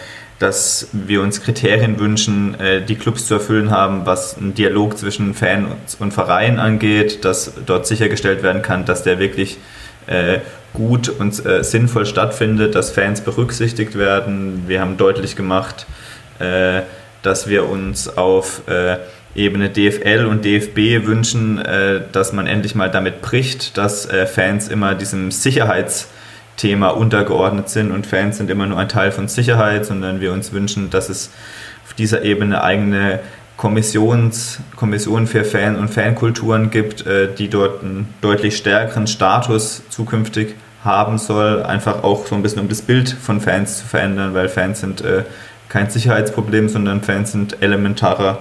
[0.43, 5.34] dass wir uns Kriterien wünschen, äh, die Clubs zu erfüllen haben, was einen Dialog zwischen
[5.34, 5.67] Fan
[5.99, 9.58] und Verein angeht, dass dort sichergestellt werden kann, dass der wirklich
[10.08, 10.39] äh,
[10.73, 14.65] gut und äh, sinnvoll stattfindet, dass Fans berücksichtigt werden.
[14.67, 15.86] Wir haben deutlich gemacht,
[17.21, 18.63] dass wir uns auf
[19.36, 21.63] Ebene DFL und DFB wünschen,
[22.12, 26.10] dass man endlich mal damit bricht, dass Fans immer diesem Sicherheits-
[26.58, 30.52] Thema untergeordnet sind und Fans sind immer nur ein Teil von Sicherheit, sondern wir uns
[30.52, 31.32] wünschen, dass es
[31.86, 33.20] auf dieser Ebene eigene
[33.58, 40.56] Kommissions, Kommissionen für Fan- und Fankulturen gibt, äh, die dort einen deutlich stärkeren Status zukünftig
[40.84, 44.50] haben soll, einfach auch so ein bisschen um das Bild von Fans zu verändern, weil
[44.50, 45.24] Fans sind äh,
[45.70, 48.39] kein Sicherheitsproblem, sondern Fans sind elementarer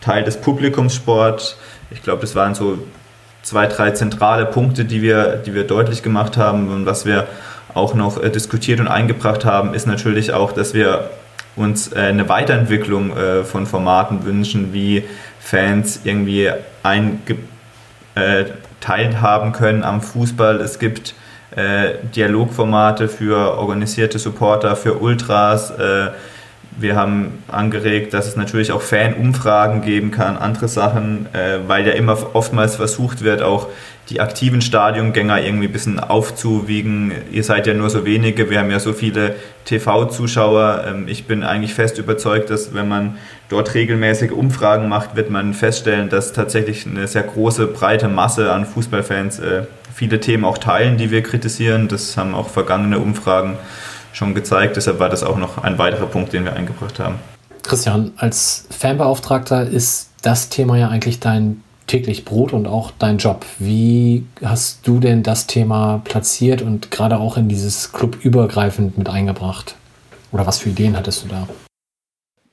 [0.00, 1.58] Teil des Publikumssports.
[1.90, 2.78] Ich glaube, das waren so
[3.42, 7.26] zwei, drei zentrale Punkte, die wir, die wir deutlich gemacht haben und was wir
[7.74, 11.10] auch noch äh, diskutiert und eingebracht haben, ist natürlich auch, dass wir
[11.56, 15.04] uns äh, eine Weiterentwicklung äh, von Formaten wünschen, wie
[15.40, 16.50] Fans irgendwie
[16.82, 17.40] eingeteilt
[19.20, 20.60] haben können am Fußball.
[20.60, 21.14] Es gibt
[22.14, 25.72] Dialogformate für organisierte Supporter, für Ultras.
[26.80, 31.86] Äh, wir haben angeregt, dass es natürlich auch Fanumfragen geben kann, andere Sachen, äh, weil
[31.86, 33.68] ja immer oftmals versucht wird, auch
[34.08, 37.12] die aktiven Stadiongänger irgendwie ein bisschen aufzuwiegen.
[37.30, 40.84] Ihr seid ja nur so wenige, wir haben ja so viele TV-Zuschauer.
[40.88, 45.54] Ähm, ich bin eigentlich fest überzeugt, dass wenn man dort regelmäßig Umfragen macht, wird man
[45.54, 49.62] feststellen, dass tatsächlich eine sehr große, breite Masse an Fußballfans äh,
[49.94, 51.86] viele Themen auch teilen, die wir kritisieren.
[51.86, 53.58] Das haben auch vergangene Umfragen
[54.12, 54.76] schon gezeigt.
[54.76, 57.16] Deshalb war das auch noch ein weiterer Punkt, den wir eingebracht haben.
[57.62, 63.44] Christian, als Fanbeauftragter ist das Thema ja eigentlich dein täglich Brot und auch dein Job.
[63.58, 69.08] Wie hast du denn das Thema platziert und gerade auch in dieses Club übergreifend mit
[69.08, 69.74] eingebracht?
[70.30, 71.48] Oder was für Ideen hattest du da?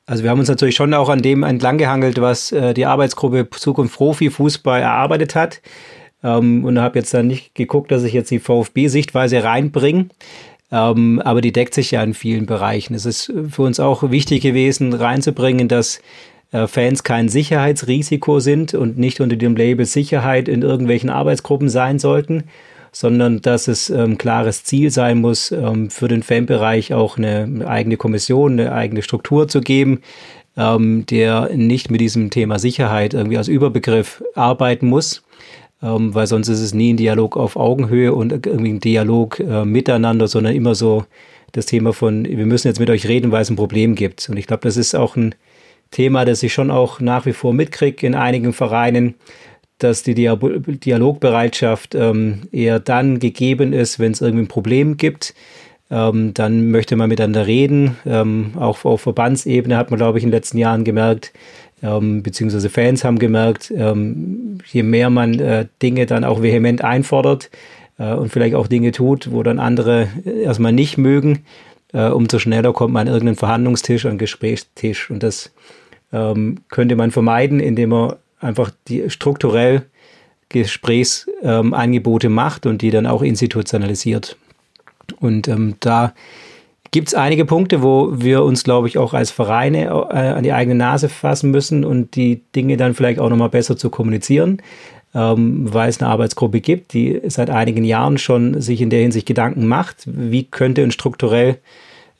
[0.07, 3.49] Also wir haben uns natürlich schon auch an dem entlang gehangelt, was äh, die Arbeitsgruppe
[3.51, 5.61] Zukunft Profi Fußball erarbeitet hat.
[6.23, 10.07] Ähm, und habe jetzt dann nicht geguckt, dass ich jetzt die VfB-Sichtweise reinbringe.
[10.71, 12.93] Ähm, aber die deckt sich ja in vielen Bereichen.
[12.93, 16.01] Es ist für uns auch wichtig gewesen, reinzubringen, dass
[16.51, 21.99] äh, Fans kein Sicherheitsrisiko sind und nicht unter dem Label Sicherheit in irgendwelchen Arbeitsgruppen sein
[21.99, 22.43] sollten,
[22.91, 27.97] sondern dass es ähm, klares Ziel sein muss, ähm, für den Fanbereich auch eine eigene
[27.97, 30.01] Kommission, eine eigene Struktur zu geben,
[30.57, 35.23] ähm, der nicht mit diesem Thema Sicherheit irgendwie als Überbegriff arbeiten muss,
[35.81, 39.65] ähm, weil sonst ist es nie ein Dialog auf Augenhöhe und irgendwie ein Dialog äh,
[39.65, 41.05] miteinander, sondern immer so
[41.51, 44.27] das Thema von, wir müssen jetzt mit euch reden, weil es ein Problem gibt.
[44.29, 45.35] Und ich glaube, das ist auch ein
[45.91, 49.15] Thema, das ich schon auch nach wie vor mitkriege in einigen Vereinen,
[49.77, 55.35] dass die Dialogbereitschaft ähm, eher dann gegeben ist, wenn es irgendwie ein Problem gibt.
[55.89, 57.97] Ähm, dann möchte man miteinander reden.
[58.05, 61.31] Ähm, auch auf Verbandsebene hat man, glaube ich, in den letzten Jahren gemerkt,
[61.81, 67.49] ähm, beziehungsweise Fans haben gemerkt, ähm, je mehr man äh, Dinge dann auch vehement einfordert
[67.99, 71.45] äh, und vielleicht auch Dinge tut, wo dann andere erstmal nicht mögen,
[71.93, 75.09] äh, umso schneller kommt man an irgendeinen Verhandlungstisch, an einen Gesprächstisch.
[75.09, 75.53] Und das
[76.11, 79.83] ähm, könnte man vermeiden, indem man einfach die strukturell
[80.49, 84.37] Gesprächsangebote macht und die dann auch institutionalisiert.
[85.19, 86.13] Und ähm, da
[86.91, 90.53] gibt es einige Punkte, wo wir uns, glaube ich, auch als Vereine äh, an die
[90.53, 94.61] eigene Nase fassen müssen und die Dinge dann vielleicht auch nochmal besser zu kommunizieren,
[95.13, 99.27] ähm, weil es eine Arbeitsgruppe gibt, die seit einigen Jahren schon sich in der Hinsicht
[99.27, 101.57] Gedanken macht, wie könnte ein strukturell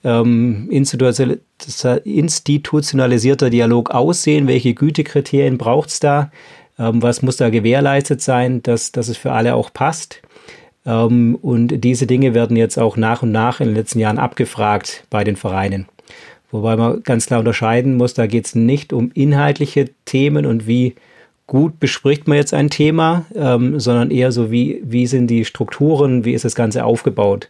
[0.04, 6.32] ähm, institutionalisierter Dialog aussehen, welche Gütekriterien braucht es da,
[6.80, 10.22] ähm, was muss da gewährleistet sein, dass, dass es für alle auch passt.
[10.88, 15.04] Ähm, und diese Dinge werden jetzt auch nach und nach in den letzten Jahren abgefragt
[15.10, 15.88] bei den Vereinen.
[16.50, 20.96] Wobei man ganz klar unterscheiden muss, da geht es nicht um inhaltliche Themen und wie
[21.46, 26.26] gut bespricht man jetzt ein Thema, ähm, sondern eher so, wie, wie sind die Strukturen,
[26.26, 27.50] wie ist das Ganze aufgebaut.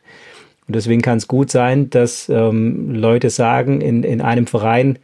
[0.67, 4.99] Und deswegen kann es gut sein, dass ähm, Leute sagen, in, in einem Verein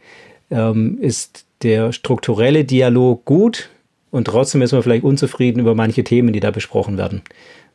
[0.50, 3.70] ähm, ist der strukturelle Dialog gut
[4.14, 7.22] und trotzdem ist man vielleicht unzufrieden über manche Themen, die da besprochen werden.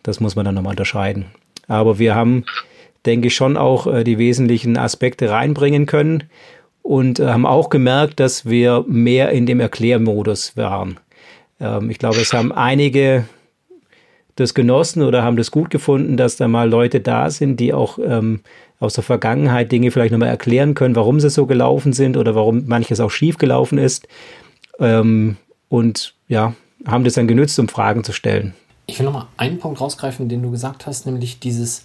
[0.04, 1.26] Das muss man dann nochmal unterscheiden.
[1.68, 2.46] Aber wir haben,
[3.06, 6.24] denke ich, schon auch äh, die wesentlichen Aspekte reinbringen können
[6.82, 10.98] und äh, haben auch gemerkt, dass wir mehr in dem Erklärmodus waren.
[11.60, 13.26] Ähm, ich glaube, es haben einige
[14.38, 18.00] das genossen oder haben das gut gefunden, dass da mal Leute da sind, die auch
[18.02, 18.40] ähm,
[18.80, 22.66] aus der Vergangenheit Dinge vielleicht nochmal erklären können, warum sie so gelaufen sind oder warum
[22.66, 24.08] manches auch schief gelaufen ist.
[24.80, 25.36] Ähm,
[25.70, 26.54] und ja,
[26.86, 28.54] haben das dann genützt, um Fragen zu stellen.
[28.88, 31.84] Ich will nochmal einen Punkt rausgreifen, den du gesagt hast, nämlich dieses,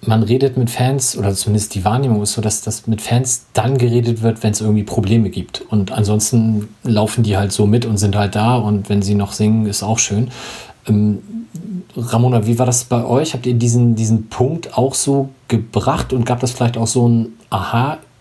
[0.00, 3.76] man redet mit Fans, oder zumindest die Wahrnehmung ist so, dass das mit Fans dann
[3.78, 5.60] geredet wird, wenn es irgendwie Probleme gibt.
[5.68, 9.32] Und ansonsten laufen die halt so mit und sind halt da und wenn sie noch
[9.32, 10.30] singen, ist auch schön.
[10.88, 11.22] Ähm,
[11.94, 13.34] Ramona, wie war das bei euch?
[13.34, 17.32] Habt ihr diesen, diesen Punkt auch so gebracht und gab das vielleicht auch so ein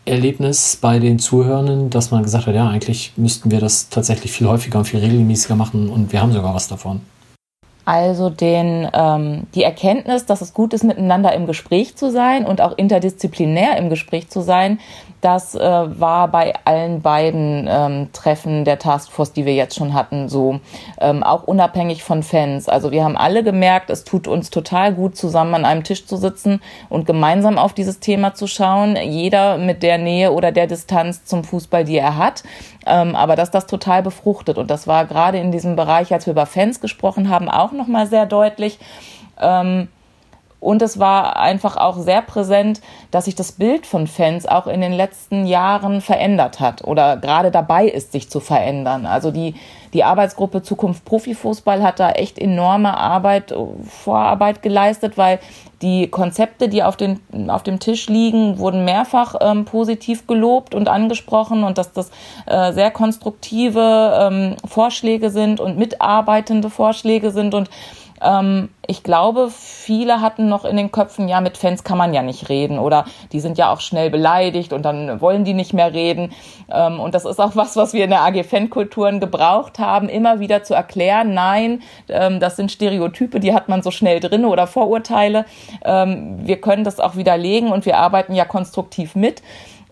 [0.06, 4.48] Aha-Erlebnis bei den Zuhörenden, dass man gesagt hat, ja, eigentlich müssten wir das tatsächlich viel
[4.48, 7.02] häufiger und viel regelmäßiger machen und wir haben sogar was davon?
[7.86, 12.62] Also den, ähm, die Erkenntnis, dass es gut ist, miteinander im Gespräch zu sein und
[12.62, 14.80] auch interdisziplinär im Gespräch zu sein,
[15.22, 20.30] das äh, war bei allen beiden ähm, Treffen der Taskforce, die wir jetzt schon hatten,
[20.30, 20.60] so
[21.00, 22.68] ähm, auch unabhängig von Fans.
[22.68, 26.18] Also wir haben alle gemerkt, es tut uns total gut, zusammen an einem Tisch zu
[26.18, 28.96] sitzen und gemeinsam auf dieses Thema zu schauen.
[28.96, 32.44] Jeder mit der Nähe oder der Distanz zum Fußball, die er hat.
[32.88, 34.58] Ähm, aber dass das total befruchtet.
[34.58, 38.08] Und das war gerade in diesem Bereich, als wir über Fans gesprochen haben, auch nochmal
[38.08, 38.80] sehr deutlich.
[39.40, 39.88] Ähm,
[40.62, 44.80] und es war einfach auch sehr präsent, dass sich das Bild von Fans auch in
[44.80, 49.08] den letzten Jahren verändert hat oder gerade dabei ist, sich zu verändern.
[49.08, 49.56] Also die,
[49.94, 53.54] die Arbeitsgruppe Zukunft Profifußball hat da echt enorme Arbeit,
[53.88, 55.40] Vorarbeit geleistet, weil
[55.82, 60.88] die Konzepte, die auf, den, auf dem Tisch liegen, wurden mehrfach ähm, positiv gelobt und
[60.88, 62.12] angesprochen und dass das
[62.46, 67.72] äh, sehr konstruktive ähm, Vorschläge sind und mitarbeitende Vorschläge sind und
[68.22, 72.22] ähm, ich glaube, viele hatten noch in den Köpfen, ja, mit Fans kann man ja
[72.22, 75.94] nicht reden oder die sind ja auch schnell beleidigt und dann wollen die nicht mehr
[75.94, 76.32] reden.
[76.72, 80.40] Ähm, und das ist auch was, was wir in der AG Fankulturen gebraucht haben, immer
[80.40, 84.68] wieder zu erklären, nein, ähm, das sind Stereotype, die hat man so schnell drin oder
[84.68, 85.46] Vorurteile.
[85.84, 89.42] Ähm, wir können das auch widerlegen und wir arbeiten ja konstruktiv mit.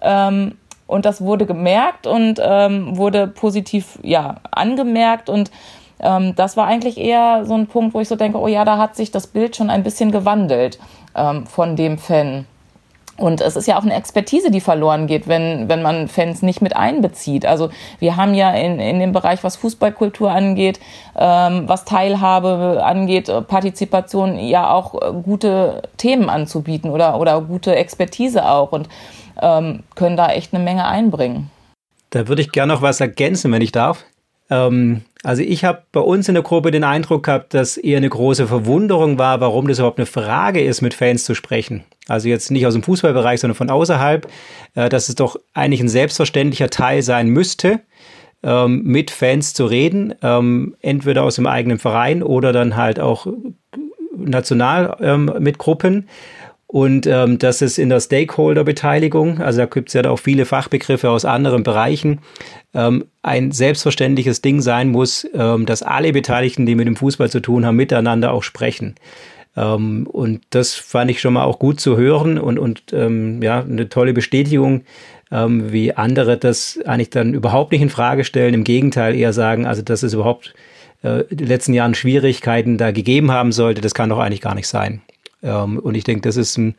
[0.01, 0.57] Ähm,
[0.87, 5.51] und das wurde gemerkt und ähm, wurde positiv ja angemerkt und
[5.99, 8.77] ähm, das war eigentlich eher so ein Punkt, wo ich so denke, oh ja, da
[8.77, 10.79] hat sich das Bild schon ein bisschen gewandelt
[11.15, 12.45] ähm, von dem Fan.
[13.19, 16.61] Und es ist ja auch eine Expertise, die verloren geht, wenn, wenn man Fans nicht
[16.61, 17.45] mit einbezieht.
[17.45, 17.69] Also
[17.99, 20.79] wir haben ja in, in dem Bereich, was Fußballkultur angeht,
[21.17, 27.75] ähm, was Teilhabe angeht, äh, Partizipation, ja auch äh, gute Themen anzubieten oder, oder gute
[27.75, 28.87] Expertise auch und
[29.41, 31.51] ähm, können da echt eine Menge einbringen.
[32.11, 34.05] Da würde ich gerne noch was ergänzen, wenn ich darf.
[34.49, 38.09] Ähm, also ich habe bei uns in der Gruppe den Eindruck gehabt, dass eher eine
[38.09, 41.83] große Verwunderung war, warum das überhaupt eine Frage ist, mit Fans zu sprechen.
[42.07, 44.27] Also jetzt nicht aus dem Fußballbereich, sondern von außerhalb,
[44.75, 47.81] äh, dass es doch eigentlich ein selbstverständlicher Teil sein müsste,
[48.43, 53.27] ähm, mit Fans zu reden, ähm, entweder aus dem eigenen Verein oder dann halt auch
[54.15, 56.07] national ähm, mit Gruppen.
[56.71, 61.09] Und ähm, dass es in der Stakeholder-Beteiligung, also da gibt es ja auch viele Fachbegriffe
[61.09, 62.19] aus anderen Bereichen,
[62.75, 67.39] ähm, ein selbstverständliches Ding sein muss, ähm, dass alle Beteiligten, die mit dem Fußball zu
[67.39, 68.93] tun haben, miteinander auch sprechen.
[69.57, 73.61] Ähm, und das fand ich schon mal auch gut zu hören und, und ähm, ja,
[73.61, 74.83] eine tolle Bestätigung,
[75.31, 78.53] ähm, wie andere das eigentlich dann überhaupt nicht in Frage stellen.
[78.53, 80.53] Im Gegenteil eher sagen, also dass es überhaupt
[81.01, 84.53] äh, in den letzten Jahren Schwierigkeiten da gegeben haben sollte, das kann doch eigentlich gar
[84.53, 85.01] nicht sein.
[85.43, 86.75] Ähm, und ich denke, das ist ein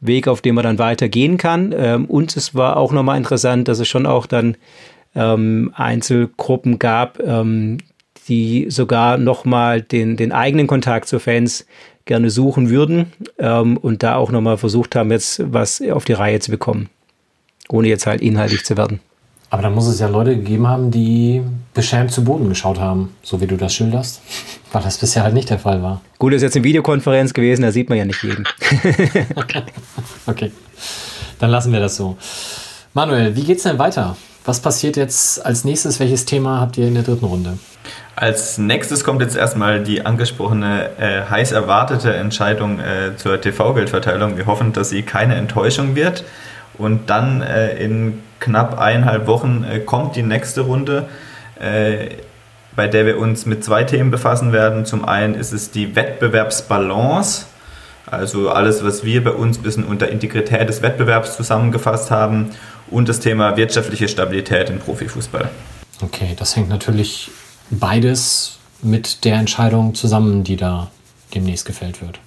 [0.00, 1.74] Weg, auf dem man dann weitergehen kann.
[1.76, 4.56] Ähm, und es war auch nochmal interessant, dass es schon auch dann
[5.14, 7.18] ähm, Einzelgruppen gab,
[8.28, 11.66] die sogar nochmal den, den eigenen Kontakt zu Fans
[12.04, 16.52] gerne suchen würden und da auch nochmal versucht haben, jetzt was auf die Reihe zu
[16.52, 16.88] bekommen,
[17.68, 19.00] ohne jetzt halt inhaltlich zu werden.
[19.50, 21.42] Aber dann muss es ja Leute gegeben haben, die
[21.74, 24.22] beschämt zu Boden geschaut haben, so wie du das schilderst,
[24.72, 26.00] weil das bisher halt nicht der Fall war.
[26.18, 28.44] Gut, das ist jetzt eine Videokonferenz gewesen, da sieht man ja nicht jeden.
[29.34, 29.62] okay.
[30.26, 30.52] okay,
[31.40, 32.16] dann lassen wir das so.
[32.94, 34.16] Manuel, wie geht's denn weiter?
[34.44, 36.00] Was passiert jetzt als nächstes?
[36.00, 37.58] Welches Thema habt ihr in der dritten Runde?
[38.16, 44.36] Als nächstes kommt jetzt erstmal die angesprochene äh, heiß erwartete Entscheidung äh, zur TV-Geldverteilung.
[44.36, 46.24] Wir hoffen, dass sie keine Enttäuschung wird.
[46.78, 51.08] Und dann äh, in knapp eineinhalb Wochen äh, kommt die nächste Runde,
[51.60, 52.16] äh,
[52.74, 54.86] bei der wir uns mit zwei Themen befassen werden.
[54.86, 57.46] Zum einen ist es die Wettbewerbsbalance,
[58.06, 62.50] also alles, was wir bei uns ein bisschen unter Integrität des Wettbewerbs zusammengefasst haben
[62.90, 65.48] und das Thema wirtschaftliche Stabilität im Profifußball.
[66.02, 67.30] Okay, das hängt natürlich
[67.70, 70.90] beides mit der Entscheidung zusammen, die da
[71.34, 72.18] demnächst gefällt wird.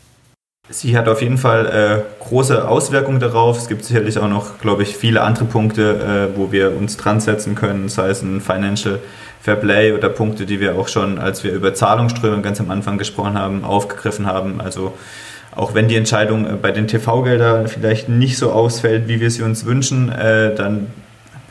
[0.70, 3.58] Sie hat auf jeden Fall äh, große Auswirkungen darauf.
[3.58, 7.20] Es gibt sicherlich auch noch, glaube ich, viele andere Punkte, äh, wo wir uns dran
[7.20, 9.00] setzen können, sei es ein Financial
[9.42, 12.98] Fair Play oder Punkte, die wir auch schon, als wir über Zahlungsströme ganz am Anfang
[12.98, 14.62] gesprochen haben, aufgegriffen haben.
[14.62, 14.94] Also
[15.54, 19.44] auch wenn die Entscheidung äh, bei den TV-Geldern vielleicht nicht so ausfällt, wie wir sie
[19.44, 20.88] uns wünschen, äh, dann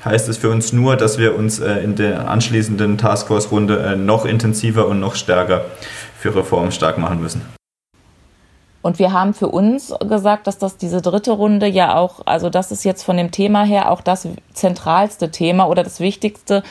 [0.04, 4.24] heißt es für uns nur, dass wir uns äh, in der anschließenden Taskforce-Runde äh, noch
[4.24, 5.66] intensiver und noch stärker
[6.18, 7.42] für Reformen stark machen müssen.
[8.82, 12.72] Und wir haben für uns gesagt, dass das diese dritte Runde ja auch, also das
[12.72, 16.62] ist jetzt von dem Thema her auch das zentralste Thema oder das Wichtigste,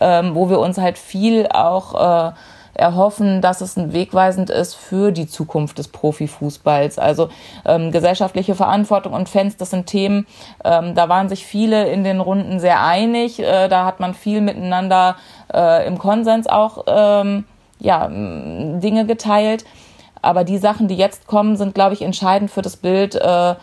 [0.00, 2.32] ähm, wo wir uns halt viel auch äh,
[2.76, 6.98] erhoffen, dass es ein wegweisend ist für die Zukunft des Profifußballs.
[6.98, 7.30] Also
[7.64, 10.26] ähm, gesellschaftliche Verantwortung und Fans, das sind Themen,
[10.64, 13.40] ähm, da waren sich viele in den Runden sehr einig.
[13.40, 15.16] Äh, da hat man viel miteinander
[15.52, 17.44] äh, im Konsens auch ähm,
[17.78, 19.64] ja, Dinge geteilt.
[20.26, 23.54] Aber die Sachen, die jetzt kommen, sind, glaube ich, entscheidend für das Bild äh,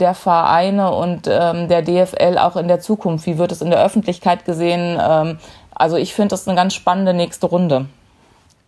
[0.00, 3.24] der Vereine und ähm, der DFL auch in der Zukunft.
[3.24, 4.98] Wie wird es in der Öffentlichkeit gesehen?
[5.02, 5.38] Ähm,
[5.74, 7.86] also ich finde das eine ganz spannende nächste Runde.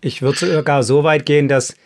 [0.00, 1.76] Ich würde sogar so weit gehen, dass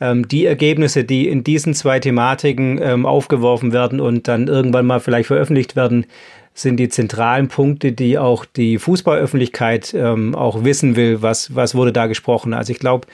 [0.00, 5.00] ähm, die Ergebnisse, die in diesen zwei Thematiken ähm, aufgeworfen werden und dann irgendwann mal
[5.00, 6.06] vielleicht veröffentlicht werden,
[6.54, 11.92] sind die zentralen Punkte, die auch die Fußballöffentlichkeit ähm, auch wissen will, was, was wurde
[11.92, 12.54] da gesprochen.
[12.54, 13.08] Also ich glaube,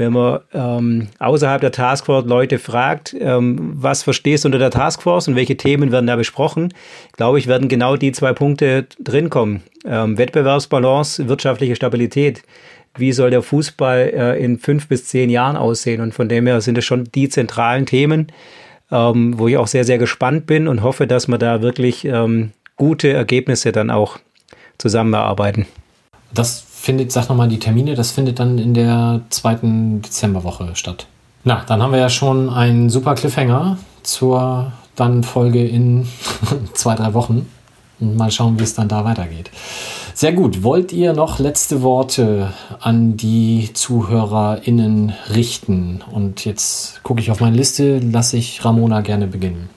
[0.00, 5.28] wenn man ähm, außerhalb der Taskforce Leute fragt, ähm, was verstehst du unter der Taskforce
[5.28, 6.72] und welche Themen werden da besprochen,
[7.16, 9.62] glaube ich, werden genau die zwei Punkte drinkommen.
[9.84, 12.42] Ähm, Wettbewerbsbalance, wirtschaftliche Stabilität.
[12.96, 16.00] Wie soll der Fußball äh, in fünf bis zehn Jahren aussehen?
[16.00, 18.28] Und von dem her sind es schon die zentralen Themen,
[18.90, 22.52] ähm, wo ich auch sehr, sehr gespannt bin und hoffe, dass wir da wirklich ähm,
[22.76, 24.18] gute Ergebnisse dann auch
[24.78, 25.66] zusammen erarbeiten.
[26.32, 31.06] Das findet, sag nochmal die Termine, das findet dann in der zweiten Dezemberwoche statt.
[31.44, 36.06] Na, dann haben wir ja schon einen super Cliffhanger zur dann Folge in
[36.74, 37.46] zwei, drei Wochen.
[37.98, 39.50] Mal schauen, wie es dann da weitergeht.
[40.14, 40.62] Sehr gut.
[40.62, 46.02] Wollt ihr noch letzte Worte an die ZuhörerInnen richten?
[46.10, 49.68] Und jetzt gucke ich auf meine Liste, lasse ich Ramona gerne beginnen.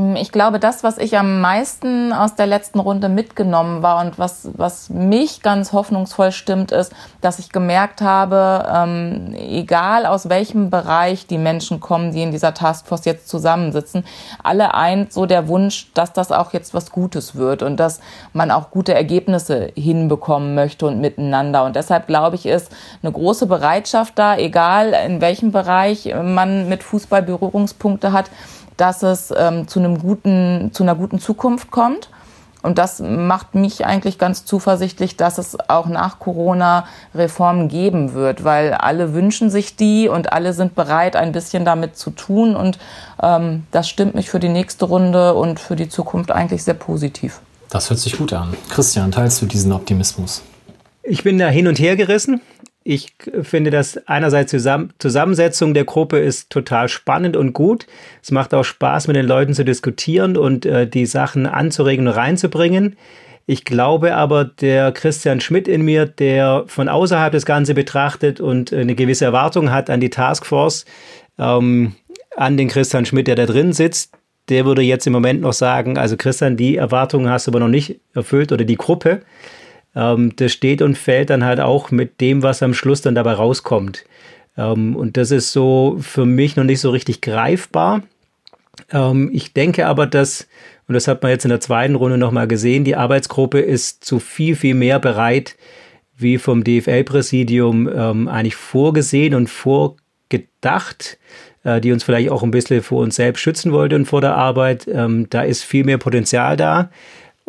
[0.00, 4.18] Mm, ich glaube, das, was ich am meisten aus der letzten Runde mitgenommen war und
[4.18, 10.70] was, was mich ganz hoffnungsvoll stimmt, ist, dass ich gemerkt habe, ähm, egal aus welchem
[10.70, 14.04] Bereich die Menschen kommen, die in dieser Taskforce jetzt zusammensitzen,
[14.42, 18.00] alle eint so der Wunsch, dass das auch jetzt was Gutes wird und dass
[18.32, 21.64] man auch gute Ergebnisse hinbekommen möchte und miteinander.
[21.64, 22.70] Und deshalb glaube ich, ist
[23.02, 28.30] eine große Bereitschaft da, egal in welchem Bereich man mit Fußball Berührungspunkte hat,
[28.80, 32.08] dass es ähm, zu einem guten, zu einer guten Zukunft kommt.
[32.62, 38.44] Und das macht mich eigentlich ganz zuversichtlich, dass es auch nach Corona Reformen geben wird,
[38.44, 42.56] weil alle wünschen sich die und alle sind bereit, ein bisschen damit zu tun.
[42.56, 42.78] Und
[43.22, 47.40] ähm, das stimmt mich für die nächste Runde und für die Zukunft eigentlich sehr positiv.
[47.70, 48.54] Das hört sich gut an.
[48.68, 50.42] Christian, teilst du diesen Optimismus?
[51.02, 52.42] Ich bin da hin und her gerissen.
[52.82, 53.12] Ich
[53.42, 57.86] finde, dass einerseits die Zusammensetzung der Gruppe ist total spannend und gut.
[58.22, 62.14] Es macht auch Spaß, mit den Leuten zu diskutieren und äh, die Sachen anzuregen und
[62.14, 62.96] reinzubringen.
[63.44, 68.72] Ich glaube aber, der Christian Schmidt in mir, der von außerhalb das Ganze betrachtet und
[68.72, 70.86] eine gewisse Erwartung hat an die Taskforce,
[71.38, 71.94] ähm,
[72.36, 74.14] an den Christian Schmidt, der da drin sitzt,
[74.48, 77.68] der würde jetzt im Moment noch sagen, also Christian, die Erwartungen hast du aber noch
[77.68, 79.20] nicht erfüllt oder die Gruppe
[79.94, 83.32] ähm, das steht und fällt dann halt auch mit dem, was am Schluss dann dabei
[83.32, 84.04] rauskommt.
[84.56, 88.02] Ähm, und das ist so für mich noch nicht so richtig greifbar.
[88.92, 90.48] Ähm, ich denke aber, dass,
[90.88, 94.18] und das hat man jetzt in der zweiten Runde nochmal gesehen, die Arbeitsgruppe ist zu
[94.18, 95.56] viel, viel mehr bereit,
[96.16, 101.18] wie vom DFL-Präsidium ähm, eigentlich vorgesehen und vorgedacht,
[101.64, 104.36] äh, die uns vielleicht auch ein bisschen vor uns selbst schützen wollte und vor der
[104.36, 104.86] Arbeit.
[104.86, 106.90] Ähm, da ist viel mehr Potenzial da.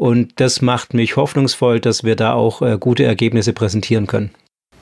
[0.01, 4.31] Und das macht mich hoffnungsvoll, dass wir da auch äh, gute Ergebnisse präsentieren können.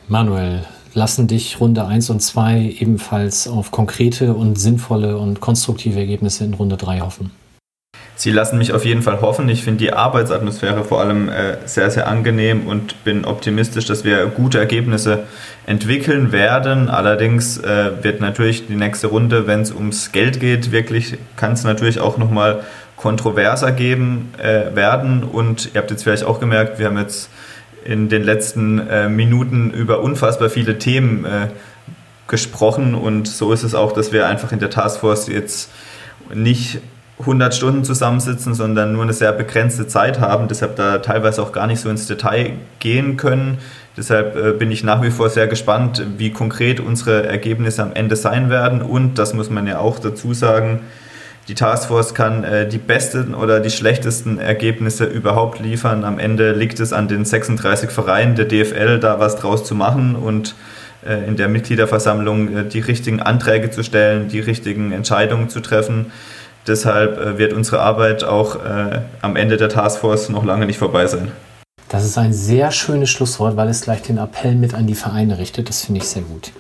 [0.07, 0.63] Manuel,
[0.93, 6.53] lassen dich Runde 1 und 2 ebenfalls auf konkrete und sinnvolle und konstruktive Ergebnisse in
[6.53, 7.31] Runde 3 hoffen?
[8.15, 9.49] Sie lassen mich auf jeden Fall hoffen.
[9.49, 14.25] Ich finde die Arbeitsatmosphäre vor allem äh, sehr, sehr angenehm und bin optimistisch, dass wir
[14.27, 15.23] gute Ergebnisse
[15.65, 16.89] entwickeln werden.
[16.89, 21.65] Allerdings äh, wird natürlich die nächste Runde, wenn es ums Geld geht, wirklich kann es
[21.65, 22.63] natürlich auch nochmal
[22.99, 25.23] kontroverser geben äh, werden.
[25.23, 27.29] Und ihr habt jetzt vielleicht auch gemerkt, wir haben jetzt
[27.85, 31.47] in den letzten äh, Minuten über unfassbar viele Themen äh,
[32.27, 32.95] gesprochen.
[32.95, 35.71] Und so ist es auch, dass wir einfach in der Taskforce jetzt
[36.33, 36.81] nicht
[37.19, 41.67] 100 Stunden zusammensitzen, sondern nur eine sehr begrenzte Zeit haben, deshalb da teilweise auch gar
[41.67, 43.59] nicht so ins Detail gehen können.
[43.95, 48.17] Deshalb äh, bin ich nach wie vor sehr gespannt, wie konkret unsere Ergebnisse am Ende
[48.17, 48.81] sein werden.
[48.81, 50.81] Und das muss man ja auch dazu sagen,
[51.49, 56.03] die Taskforce kann äh, die besten oder die schlechtesten Ergebnisse überhaupt liefern.
[56.03, 60.15] Am Ende liegt es an den 36 Vereinen der DFL, da was draus zu machen
[60.15, 60.53] und
[61.03, 66.11] äh, in der Mitgliederversammlung äh, die richtigen Anträge zu stellen, die richtigen Entscheidungen zu treffen.
[66.67, 71.07] Deshalb äh, wird unsere Arbeit auch äh, am Ende der Taskforce noch lange nicht vorbei
[71.07, 71.31] sein.
[71.89, 75.39] Das ist ein sehr schönes Schlusswort, weil es gleich den Appell mit an die Vereine
[75.39, 75.67] richtet.
[75.67, 76.51] Das finde ich sehr gut.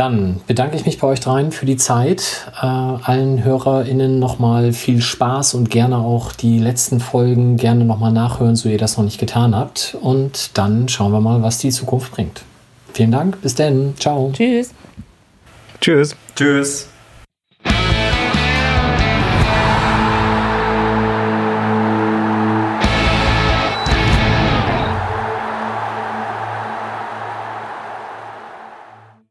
[0.00, 2.50] Dann bedanke ich mich bei euch dreien für die Zeit.
[2.58, 8.56] Äh, allen HörerInnen nochmal viel Spaß und gerne auch die letzten Folgen gerne nochmal nachhören,
[8.56, 9.98] so ihr das noch nicht getan habt.
[10.00, 12.40] Und dann schauen wir mal, was die Zukunft bringt.
[12.94, 13.92] Vielen Dank, bis dann.
[13.98, 14.30] Ciao.
[14.32, 14.72] Tschüss.
[15.82, 16.16] Tschüss.
[16.34, 16.89] Tschüss.